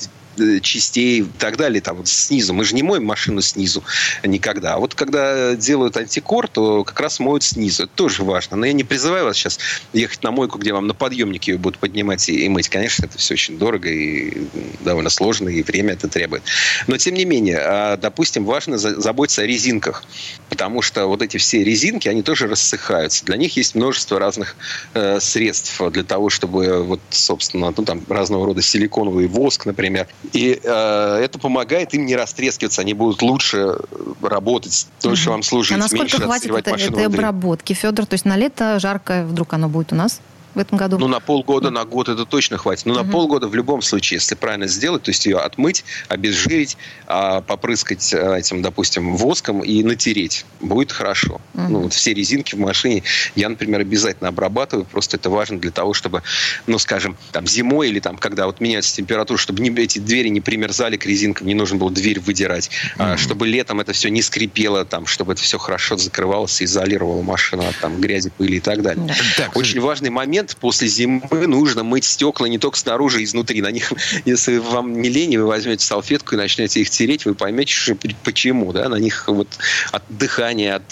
[0.62, 2.54] частей и так далее, там снизу.
[2.54, 3.82] Мы же не моем машину снизу
[4.24, 4.74] никогда.
[4.74, 7.84] А вот когда делают антикор, то как раз моют снизу.
[7.84, 8.56] Это тоже важно.
[8.56, 9.58] Но я не призываю вас сейчас
[9.92, 12.68] ехать на мойку, где вам на подъемнике ее будут поднимать и, и мыть.
[12.68, 14.46] Конечно, это все очень дорого и
[14.80, 16.42] довольно сложно, и время это требует.
[16.86, 20.04] Но, тем не менее, а, допустим, важно за- заботиться о резинках.
[20.48, 23.24] Потому что вот эти все резинки, они тоже рассыхаются.
[23.24, 24.56] Для них есть множество разных
[24.94, 30.08] э, средств для того, чтобы, вот, собственно, ну, там разного рода силиконовый воск, например.
[30.32, 32.80] И э, это помогает им не растрескиваться.
[32.82, 33.76] Они будут лучше
[34.22, 37.04] работать, дольше вам служить, А насколько меньше хватит это- этой внутри.
[37.04, 38.06] обработки, Федор?
[38.06, 40.20] То есть на лето жаркое вдруг оно будет у нас
[40.54, 40.98] в этом году?
[40.98, 42.86] Ну, на полгода, на год это точно хватит.
[42.86, 47.40] Но на полгода в любом случае, если правильно сделать, то есть ее отмыть, обезжирить, а,
[47.40, 51.40] попрыскать а, этим, допустим, воском и натереть, будет хорошо.
[51.54, 53.02] Ну, вот все резинки в машине
[53.34, 54.84] я, например, обязательно обрабатываю.
[54.84, 56.22] Просто это важно для того, чтобы,
[56.66, 60.40] ну, скажем, там зимой или там, когда вот меняется температура, чтобы не, эти двери не
[60.40, 64.84] примерзали к резинкам, не нужно было дверь выдирать, а, чтобы летом это все не скрипело,
[64.84, 68.82] там, чтобы это все хорошо закрывалось и изолировало машину от там, грязи, пыли и так
[68.82, 69.04] далее.
[69.06, 69.14] Да.
[69.36, 70.37] Так, Очень важный момент.
[70.60, 73.62] После зимы нужно мыть стекла не только снаружи, и изнутри.
[73.62, 73.92] На них,
[74.24, 78.72] если вам не лень, вы возьмете салфетку и начнете их тереть, вы поймете, почему.
[78.72, 78.88] Да?
[78.88, 79.48] На них вот
[79.92, 80.82] от дыхания, от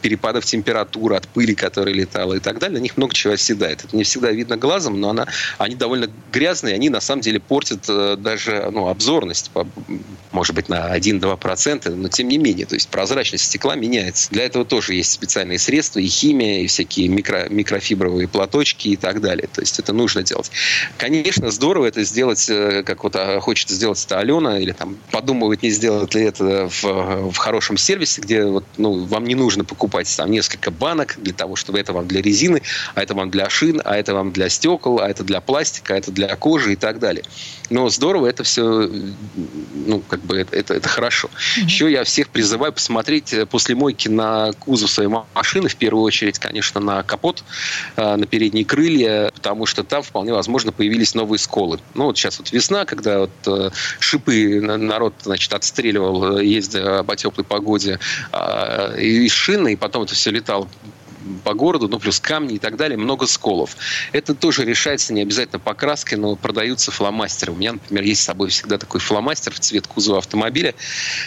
[0.00, 3.84] перепадов температуры, от пыли, которая летала и так далее, на них много чего оседает.
[3.84, 5.26] Это не всегда видно глазом, но она,
[5.58, 9.50] они довольно грязные, они на самом деле портят э, даже ну, обзорность,
[10.32, 14.30] может быть, на 1-2%, но тем не менее, то есть прозрачность стекла меняется.
[14.30, 19.20] Для этого тоже есть специальные средства, и химия, и всякие микро, микрофибровые платочки и так
[19.20, 19.48] далее.
[19.52, 20.50] То есть это нужно делать.
[20.96, 25.62] Конечно, здорово это сделать, э, как вот а, хочет сделать это Алена, или там подумывает,
[25.62, 26.82] не сделать ли это в,
[27.32, 31.56] в хорошем сервисе, где вот, ну, вам не нужно покупать там несколько банок для того,
[31.56, 32.62] чтобы это вам для резины,
[32.94, 35.98] а это вам для шин, а это вам для стекол, а это для пластика, а
[35.98, 37.24] это для кожи и так далее.
[37.72, 38.88] Но здорово это все,
[39.86, 41.28] ну, как бы это, это, это хорошо.
[41.28, 41.64] Mm-hmm.
[41.64, 46.38] Еще я всех призываю посмотреть э, после мойки на кузов своей машины, в первую очередь,
[46.38, 47.42] конечно, на капот,
[47.96, 51.80] э, на передние крылья, потому что там вполне возможно появились новые сколы.
[51.94, 57.44] Ну, вот сейчас вот весна, когда вот э, шипы народ, значит, отстреливал, ездя по теплой
[57.44, 57.98] погоде,
[58.32, 60.68] а, из шины, и потом это все летало
[61.44, 63.76] по городу, ну, плюс камни и так далее, много сколов.
[64.12, 67.52] Это тоже решается не обязательно покраской, но продаются фломастеры.
[67.52, 70.74] У меня, например, есть с собой всегда такой фломастер в цвет кузова автомобиля,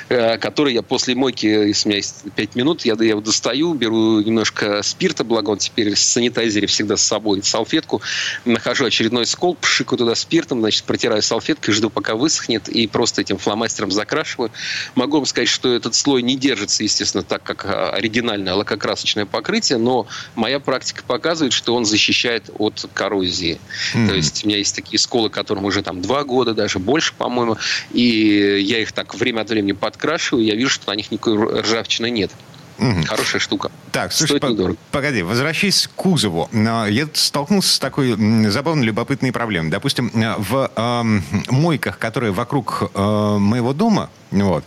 [0.10, 3.74] э, который я после мойки, если у меня есть 5 минут, я, я его достаю,
[3.74, 8.02] беру немножко спирта, благо он теперь в санитайзере всегда с собой, салфетку,
[8.46, 13.38] нахожу очередной скол, пшикаю туда спиртом, значит, протираю салфеткой, жду, пока высохнет, и просто этим
[13.38, 14.52] фломастером закрашиваю.
[14.96, 19.78] Могу вам сказать, что этот слой не держится, естественно, так, как а, оригинальное лакокрасочное покрытие,
[19.86, 23.60] но моя практика показывает, что он защищает от коррозии.
[23.94, 24.08] Mm-hmm.
[24.08, 27.58] То есть у меня есть такие сколы, которым уже там два года, даже больше, по-моему,
[27.92, 32.10] и я их так время от времени подкрашиваю, я вижу, что на них никакой ржавчины
[32.10, 32.32] нет.
[32.78, 33.04] Угу.
[33.06, 33.72] Хорошая штука.
[33.92, 36.50] Так, слушай, по- погоди, возвращаясь к кузову.
[36.52, 38.10] Я столкнулся с такой
[38.50, 39.72] забавной, любопытной проблемой.
[39.72, 44.64] Допустим, в э, мойках, которые вокруг э, моего дома, вот,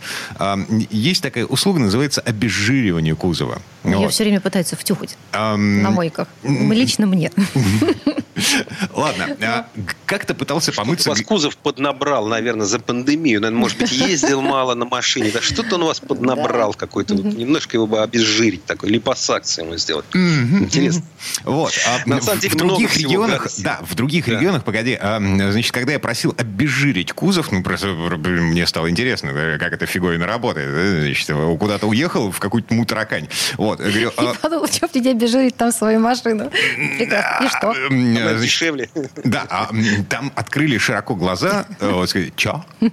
[0.89, 3.61] есть такая услуга, называется обезжиривание кузова.
[3.83, 4.11] Ее вот.
[4.11, 5.81] все время пытаются втюхать эм...
[5.83, 6.27] на мойках.
[6.43, 7.31] Лично мне.
[8.93, 9.67] Ладно, а
[10.05, 11.09] как ты пытался помыться?
[11.09, 13.41] вас кузов поднабрал, наверное, за пандемию.
[13.41, 15.31] Наверное, может быть, ездил мало на машине.
[15.33, 17.15] Да что-то он у вас поднабрал какой-то.
[17.15, 20.05] Немножко его бы обезжирить такой, липосакцию ему сделать.
[20.13, 21.03] Интересно.
[21.43, 21.73] Вот.
[21.87, 25.99] А на самом деле, в других регионах, да, в других регионах, погоди, значит, когда я
[25.99, 30.69] просил обезжирить кузов, ну, просто мне стало интересно, как это фиговина работает.
[30.69, 33.27] Значит, куда-то уехал в какую-то мутракань.
[33.57, 33.79] Вот.
[33.79, 34.33] Я говорю, а...
[34.41, 36.51] подумал, что тебе обезжирить там свою машину.
[36.97, 37.45] Прекрасно.
[37.45, 38.39] И что?
[38.41, 38.89] Дешевле.
[39.23, 39.69] Да, а
[40.09, 42.63] там открыли широко глаза, э, вот сказать, чё?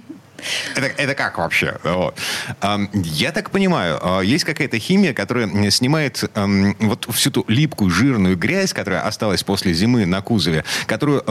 [0.75, 1.77] Это, это как вообще?
[1.83, 2.17] Вот.
[2.93, 6.23] Я так понимаю, а, есть какая-то химия, которая снимает
[6.79, 11.23] вот всю ту липкую, жирную грязь, которая осталась после зимы на кузове, которую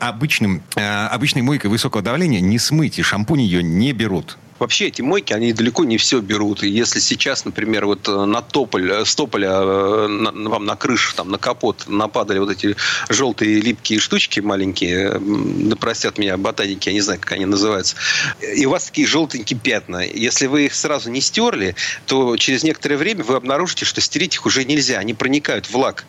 [0.00, 4.38] обычным, э, обычной мойкой высокого давления не смыть, и шампунь ее не берут.
[4.60, 6.62] Вообще эти мойки, они далеко не все берут.
[6.62, 10.76] И если сейчас, например, вот э, на тополь, э, с тополя э, на, вам на
[10.76, 12.76] крышу, там, на капот нападали вот эти
[13.08, 17.96] желтые липкие штучки маленькие, да простят меня ботаники, я не знаю, как они называются,
[18.54, 20.04] и у вас такие желтенькие пятна.
[20.04, 24.44] Если вы их сразу не стерли, то через некоторое время вы обнаружите, что стереть их
[24.44, 24.98] уже нельзя.
[24.98, 26.04] Они проникают в лак.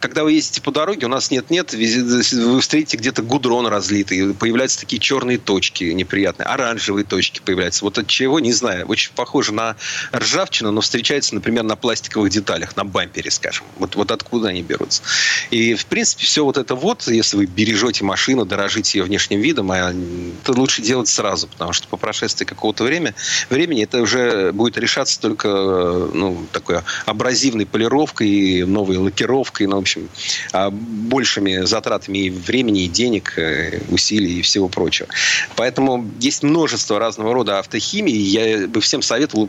[0.00, 5.00] Когда вы ездите по дороге, у нас нет-нет, вы встретите где-то гудрон разлитый, появляются такие
[5.00, 7.84] черные точки неприятные, оранжевые точки появляются.
[7.84, 8.86] Вот от чего, не знаю.
[8.86, 9.76] Очень похоже на
[10.14, 13.64] ржавчину, но встречается, например, на пластиковых деталях, на бампере, скажем.
[13.78, 15.02] Вот, вот откуда они берутся.
[15.50, 19.70] И, в принципе, все вот это вот, если вы бережете машину, дорожите ее внешним видом,
[19.72, 19.92] а,
[20.42, 23.14] это лучше делать сразу, потому что по прошествии какого-то времени,
[23.50, 29.80] времени это уже будет решаться только ну, такой абразивной полировкой, новой лакировкой, и, ну, в
[29.80, 30.08] общем,
[30.52, 35.08] а, большими затратами и времени, и денег, э, усилий и всего прочего.
[35.56, 38.14] Поэтому есть множество разного рода автохимии.
[38.14, 39.48] Я бы всем советовал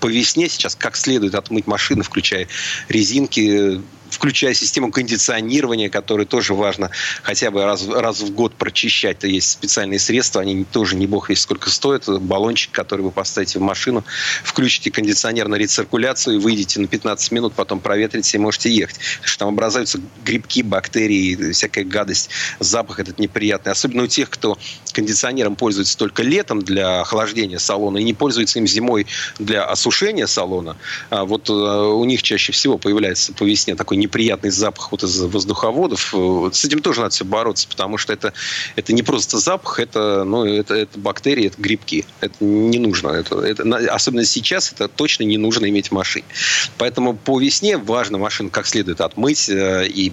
[0.00, 2.48] по весне сейчас как следует отмыть машины, включая
[2.88, 6.90] резинки, включая систему кондиционирования, которую тоже важно
[7.22, 9.18] хотя бы раз, раз в год прочищать.
[9.18, 12.08] То есть специальные средства, они тоже не бог весь сколько стоят.
[12.20, 14.04] Баллончик, который вы поставите в машину,
[14.44, 18.98] включите кондиционер на рециркуляцию, и выйдете на 15 минут, потом проветрите и можете ехать.
[18.98, 23.72] Потому что там образуются грибки, бактерии, всякая гадость, запах этот неприятный.
[23.72, 24.58] Особенно у тех, кто
[24.92, 29.06] кондиционером пользуется только летом для охлаждения салона и не пользуется им зимой
[29.38, 30.76] для осушения салона.
[31.10, 35.20] А вот э, у них чаще всего появляется по весне такой неприятный запах вот из
[35.20, 36.14] воздуховодов.
[36.52, 38.32] С этим тоже надо все бороться, потому что это,
[38.76, 42.04] это не просто запах, это, ну, это, это бактерии, это грибки.
[42.20, 43.08] Это не нужно.
[43.08, 46.24] Это, это, особенно сейчас это точно не нужно иметь в машине.
[46.78, 50.12] Поэтому по весне важно машину как следует отмыть э, и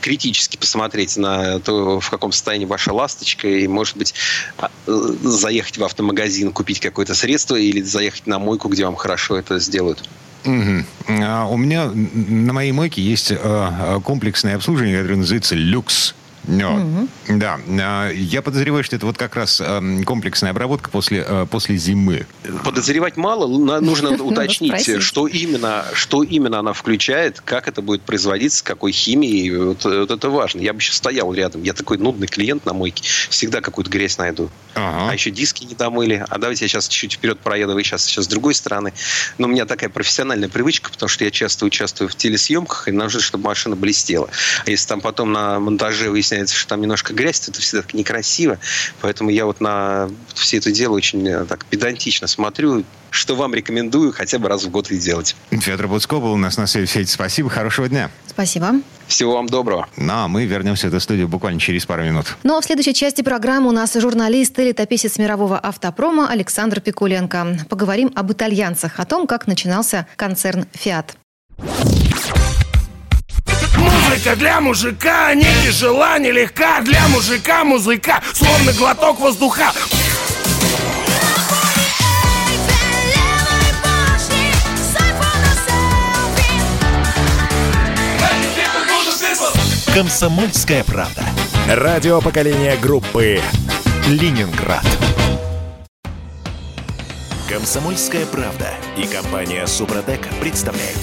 [0.00, 4.14] критически посмотреть на то, в каком состоянии ваша ласточка, и, может быть,
[4.58, 9.58] а, заехать в автомагазин, купить какое-то средство или заехать на мойку, где вам хорошо это
[9.58, 10.08] сделают.
[10.44, 10.84] Угу.
[11.08, 16.14] У меня на моей мойке есть э, комплексное обслуживание, которое называется «Люкс».
[16.48, 17.08] Но, угу.
[17.28, 21.76] Да, а, я подозреваю, что это вот как раз эм, комплексная обработка после, э, после
[21.76, 22.26] зимы.
[22.64, 23.46] Подозревать мало,
[23.80, 29.84] нужно уточнить, что именно, что именно она включает, как это будет производиться, какой химией, вот,
[29.84, 30.60] вот это важно.
[30.60, 34.48] Я бы еще стоял рядом, я такой нудный клиент на мойке, всегда какую-то грязь найду.
[34.74, 35.10] Ага.
[35.10, 38.24] А еще диски не домыли, а давайте я сейчас чуть-чуть вперед проеду, вы сейчас, сейчас
[38.24, 38.94] с другой стороны.
[39.36, 43.20] Но у меня такая профессиональная привычка, потому что я часто участвую в телесъемках, и нужно,
[43.20, 44.30] чтобы машина блестела.
[44.64, 47.82] А если там потом на монтаже выясняется, выясняется, что там немножко грязь, то это всегда
[47.82, 48.58] так некрасиво.
[49.00, 54.12] Поэтому я вот на все это дело очень э, так педантично смотрю, что вам рекомендую
[54.12, 55.34] хотя бы раз в год и делать.
[55.50, 56.86] Федор Буцко был у нас на связи.
[56.86, 58.10] Федь, спасибо, хорошего дня.
[58.26, 58.74] Спасибо.
[59.06, 59.88] Всего вам доброго.
[59.96, 62.26] Ну, а мы вернемся в эту студию буквально через пару минут.
[62.42, 67.66] Ну, а в следующей части программы у нас журналист и летописец мирового автопрома Александр Пикуленко.
[67.68, 71.16] Поговорим об итальянцах, о том, как начинался концерн «Фиат».
[73.78, 79.72] Музыка для мужика не тяжела, не легка Для мужика музыка, словно глоток воздуха
[89.94, 91.24] Комсомольская правда.
[91.68, 93.40] Радио поколения группы
[94.06, 94.86] Ленинград.
[97.48, 101.00] Комсомольская правда и компания Супротек представляют.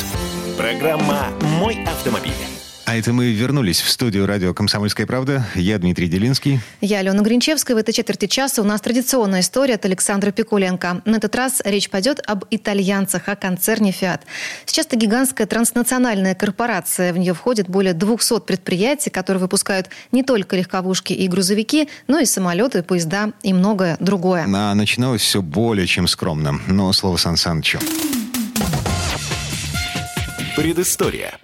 [0.57, 2.54] Программа «Мой автомобиль».
[2.85, 5.43] А это мы вернулись в студию радио «Комсомольская правда».
[5.55, 6.59] Я Дмитрий Делинский.
[6.81, 7.75] Я Алена Гринчевская.
[7.75, 11.01] В этой четверти часа у нас традиционная история от Александра Пикуленко.
[11.03, 14.21] На этот раз речь пойдет об итальянцах, о концерне «Фиат».
[14.67, 17.11] Сейчас это гигантская транснациональная корпорация.
[17.11, 22.25] В нее входит более 200 предприятий, которые выпускают не только легковушки и грузовики, но и
[22.25, 24.43] самолеты, поезда и многое другое.
[24.43, 26.59] А начиналось все более чем скромно.
[26.67, 27.79] Но слово Сан Санычу.
[30.55, 31.39] Предыстория.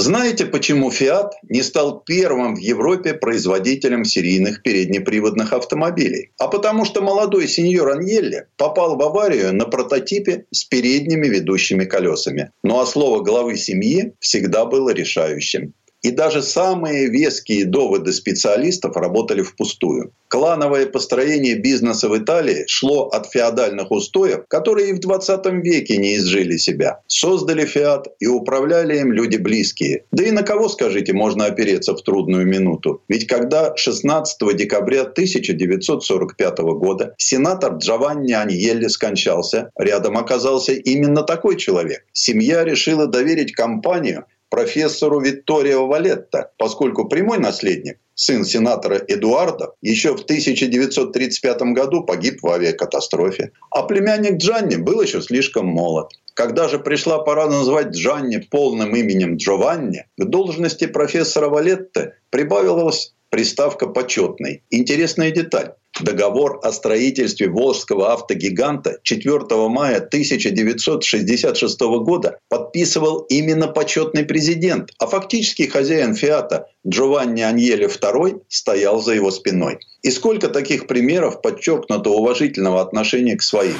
[0.00, 6.30] Знаете, почему Fiat не стал первым в Европе производителем серийных переднеприводных автомобилей?
[6.38, 12.52] А потому что молодой сеньор Аньелли попал в аварию на прототипе с передними ведущими колесами.
[12.62, 15.74] Ну а слово главы семьи всегда было решающим.
[16.02, 20.12] И даже самые веские доводы специалистов работали впустую.
[20.28, 26.16] Клановое построение бизнеса в Италии шло от феодальных устоев, которые и в 20 веке не
[26.16, 27.00] изжили себя.
[27.06, 30.04] Создали фиат и управляли им люди близкие.
[30.12, 33.02] Да и на кого, скажите, можно опереться в трудную минуту?
[33.08, 42.04] Ведь когда 16 декабря 1945 года сенатор Джованни Аньелли скончался, рядом оказался именно такой человек.
[42.12, 50.22] Семья решила доверить компанию профессору Витторио Валетто, поскольку прямой наследник, сын сенатора Эдуарда, еще в
[50.22, 53.52] 1935 году погиб в авиакатастрофе.
[53.70, 56.10] А племянник Джанни был еще слишком молод.
[56.34, 63.86] Когда же пришла пора назвать Джанни полным именем Джованни, к должности профессора Валетте прибавилась приставка
[63.86, 64.62] «почетный».
[64.70, 65.74] Интересная деталь.
[66.00, 75.62] Договор о строительстве Волжского автогиганта 4 мая 1966 года подписывал именно почетный президент, а фактически
[75.62, 79.78] хозяин «Фиата» Джованни Аньеле II стоял за его спиной.
[80.02, 83.76] И сколько таких примеров подчеркнуто уважительного отношения к своим.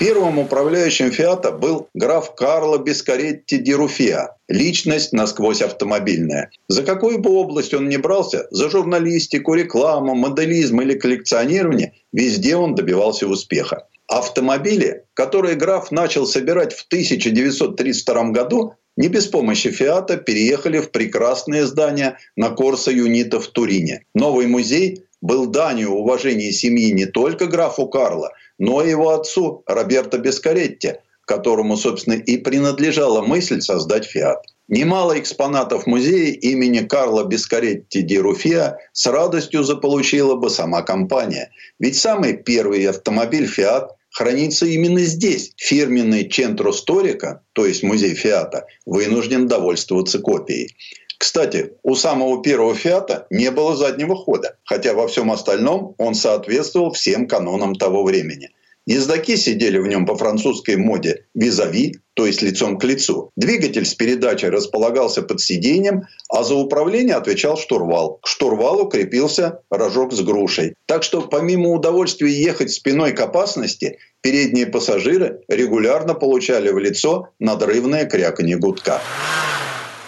[0.00, 6.50] Первым управляющим «Фиата» был граф Карло Бескаретти ди Руфиа, личность насквозь автомобильная.
[6.68, 12.74] За какую бы область он ни брался, за журналистику, рекламу, моделизм или коллекционирование, везде он
[12.74, 13.88] добивался успеха.
[14.06, 21.66] Автомобили, которые граф начал собирать в 1932 году, не без помощи «Фиата» переехали в прекрасное
[21.66, 24.06] здание на Корсо Юнита в Турине.
[24.14, 30.18] Новый музей был данью уважения семьи не только графу Карла, но и его отцу Роберто
[30.18, 30.92] Бескаретти,
[31.26, 34.44] которому, собственно, и принадлежала мысль создать «Фиат».
[34.68, 41.50] Немало экспонатов музея имени Карла Бескаретти ди Руфиа с радостью заполучила бы сама компания.
[41.80, 45.52] Ведь самый первый автомобиль «Фиат» хранится именно здесь.
[45.56, 50.76] Фирменный Центро Сторика, то есть музей «Фиата», вынужден довольствоваться копией.
[51.20, 56.92] Кстати, у самого первого «Фиата» не было заднего хода, хотя во всем остальном он соответствовал
[56.92, 58.48] всем канонам того времени.
[58.86, 63.32] Ездаки сидели в нем по французской моде визави, то есть лицом к лицу.
[63.36, 68.18] Двигатель с передачей располагался под сиденьем, а за управление отвечал штурвал.
[68.22, 70.74] К штурвалу крепился рожок с грушей.
[70.86, 78.06] Так что помимо удовольствия ехать спиной к опасности, передние пассажиры регулярно получали в лицо надрывное
[78.06, 79.02] кряканье гудка.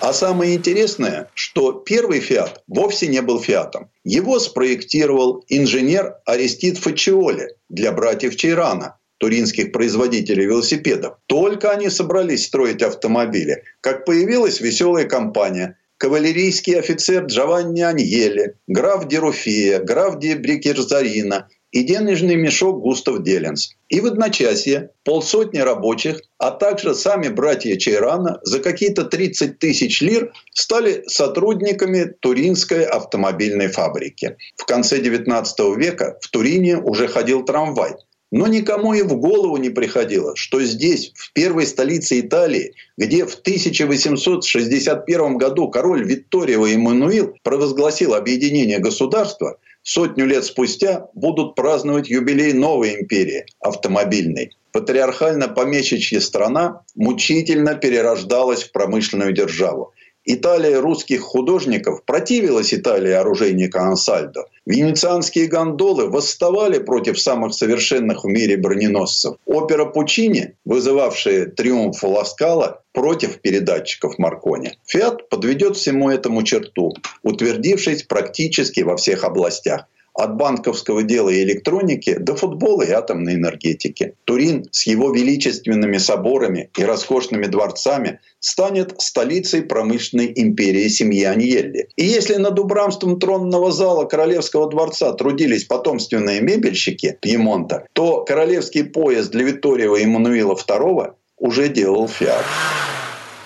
[0.03, 3.88] А самое интересное, что первый «Фиат» вовсе не был «Фиатом».
[4.03, 11.18] Его спроектировал инженер Арестит Фачиоли для братьев Чайрана, туринских производителей велосипедов.
[11.28, 19.78] Только они собрались строить автомобили, как появилась веселая компания– кавалерийский офицер Джованни Аньеле, граф Деруфия,
[19.78, 23.74] граф Де Брикерзарина и денежный мешок Густав Деленс.
[23.88, 30.32] И в одночасье полсотни рабочих, а также сами братья Чайрана за какие-то 30 тысяч лир
[30.52, 34.36] стали сотрудниками Туринской автомобильной фабрики.
[34.56, 37.94] В конце XIX века в Турине уже ходил трамвай–
[38.32, 43.34] но никому и в голову не приходило, что здесь, в первой столице Италии, где в
[43.34, 53.00] 1861 году король Викторио Эммануил провозгласил объединение государства, сотню лет спустя будут праздновать юбилей новой
[53.00, 54.56] империи– автомобильной.
[54.72, 59.92] Патриархально-помещичья страна мучительно перерождалась в промышленную державу.
[60.24, 64.46] Италия русских художников противилась Италии оружейника Ансальдо.
[64.66, 69.36] Венецианские гондолы восставали против самых совершенных в мире броненосцев.
[69.46, 74.78] Опера Пучини, вызывавшая триумф Ласкала, против передатчиков Маркони.
[74.86, 82.16] Фиат подведет всему этому черту, утвердившись практически во всех областях от банковского дела и электроники
[82.18, 84.14] до футбола и атомной энергетики.
[84.24, 91.88] Турин с его величественными соборами и роскошными дворцами станет столицей промышленной империи семьи Аньелли.
[91.96, 99.30] И если над убранством тронного зала Королевского дворца трудились потомственные мебельщики Пьемонта, то королевский поезд
[99.30, 102.44] для Виториева и II уже делал фиат.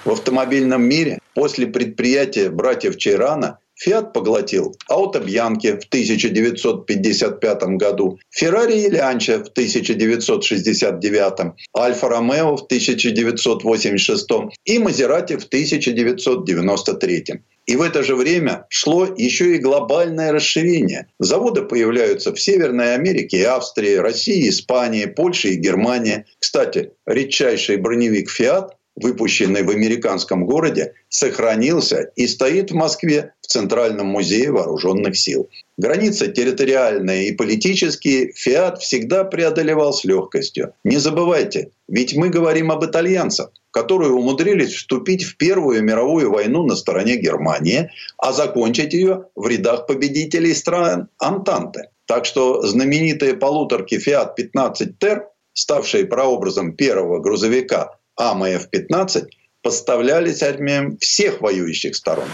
[0.05, 8.81] В автомобильном мире после предприятия братьев Чайрана Фиат поглотил Ауто Бьянки в 1955 году, Феррари
[8.81, 14.29] и Лянча в 1969, Альфа Ромео в 1986
[14.65, 17.25] и Мазерати в 1993.
[17.67, 21.09] И в это же время шло еще и глобальное расширение.
[21.19, 26.27] Заводы появляются в Северной Америке Австрии, России, Испании, Польше и Германии.
[26.39, 34.07] Кстати, редчайший броневик «Фиат» выпущенный в американском городе, сохранился и стоит в Москве в Центральном
[34.07, 35.49] музее вооруженных сил.
[35.77, 40.73] Границы территориальные и политические Фиат всегда преодолевал с легкостью.
[40.85, 46.77] Не забывайте, ведь мы говорим об итальянцах, которые умудрились вступить в Первую мировую войну на
[46.77, 51.91] стороне Германии, а закончить ее в рядах победителей стран Антанты.
[52.07, 59.27] Так что знаменитые полуторки Fiat 15 Ter, ставшие прообразом первого грузовика, АМФ-15
[59.63, 62.29] поставлялись армиям всех воюющих сторон.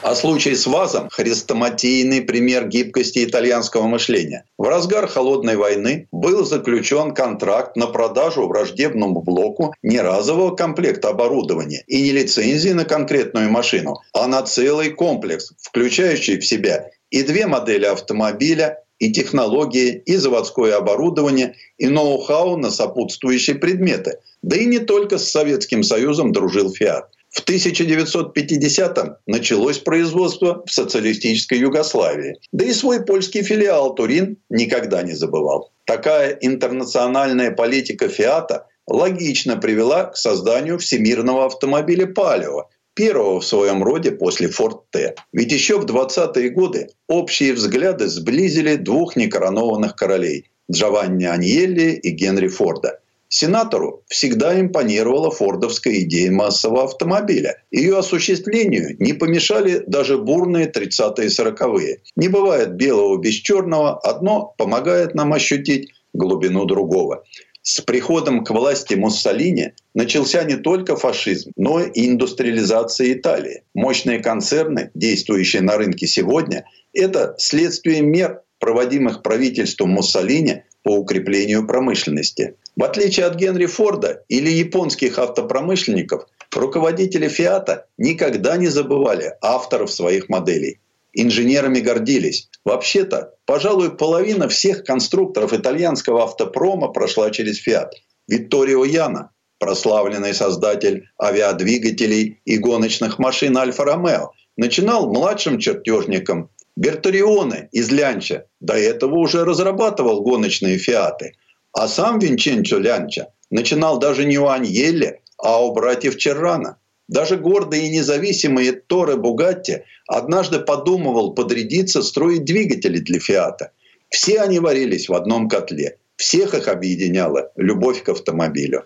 [0.00, 4.44] А случай с ВАЗом– хрестоматийный пример гибкости итальянского мышления.
[4.56, 11.82] В разгар холодной войны был заключен контракт на продажу враждебному блоку не разового комплекта оборудования
[11.88, 17.46] и не лицензии на конкретную машину, а на целый комплекс, включающий в себя и две
[17.46, 24.18] модели автомобиля, и технологии, и заводское оборудование, и ноу-хау на сопутствующие предметы.
[24.42, 27.08] Да и не только с Советским Союзом дружил «Фиат».
[27.30, 32.38] В 1950-м началось производство в социалистической Югославии.
[32.52, 35.70] Да и свой польский филиал Турин никогда не забывал.
[35.84, 42.68] Такая интернациональная политика «Фиата» логично привела к созданию всемирного автомобиля «Палео»,
[42.98, 45.14] первого в своем роде после Форд Т.
[45.32, 52.48] Ведь еще в 20-е годы общие взгляды сблизили двух некоронованных королей– Джованни Аньелли и Генри
[52.48, 52.98] Форда.
[53.28, 57.62] Сенатору всегда импонировала фордовская идея массового автомобиля.
[57.70, 62.00] Ее осуществлению не помешали даже бурные 30-е и 40-е.
[62.16, 67.22] Не бывает белого без черного, одно помогает нам ощутить глубину другого.
[67.70, 73.62] С приходом к власти Муссолини начался не только фашизм, но и индустриализация Италии.
[73.74, 76.64] Мощные концерны, действующие на рынке сегодня,
[76.94, 82.54] это следствие мер, проводимых правительством Муссолини по укреплению промышленности.
[82.74, 90.30] В отличие от Генри Форда или японских автопромышленников, руководители Фиата никогда не забывали авторов своих
[90.30, 90.80] моделей.
[91.20, 92.48] Инженерами гордились.
[92.64, 97.92] Вообще-то, пожалуй, половина всех конструкторов итальянского автопрома прошла через Фиат.
[98.28, 106.50] Витторио Яна, прославленный создатель авиадвигателей и гоночных машин Альфа-Ромео, начинал младшим чертежником.
[106.76, 111.32] Бертарионе из Лянча до этого уже разрабатывал гоночные «Фиаты».
[111.72, 116.76] А сам Винченчо Лянча начинал даже не у Аньелли, а у братьев Черрана–
[117.08, 123.72] даже гордые и независимые Торре Бугатти однажды подумывал подрядиться строить двигатели для «Фиата».
[124.10, 125.96] Все они варились в одном котле.
[126.16, 128.84] Всех их объединяла любовь к автомобилю.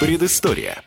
[0.00, 0.82] Предыстория.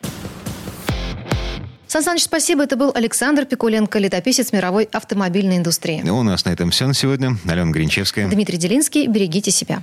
[1.86, 2.64] Сан Саныч, спасибо.
[2.64, 6.02] Это был Александр Пикуленко, летописец мировой автомобильной индустрии.
[6.02, 7.36] У нас на этом все на сегодня.
[7.48, 8.28] Алена Гринчевская.
[8.28, 9.06] Дмитрий Делинский.
[9.06, 9.82] Берегите себя.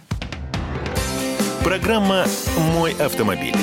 [1.64, 2.26] Программа
[2.76, 3.56] «Мой автомобиль».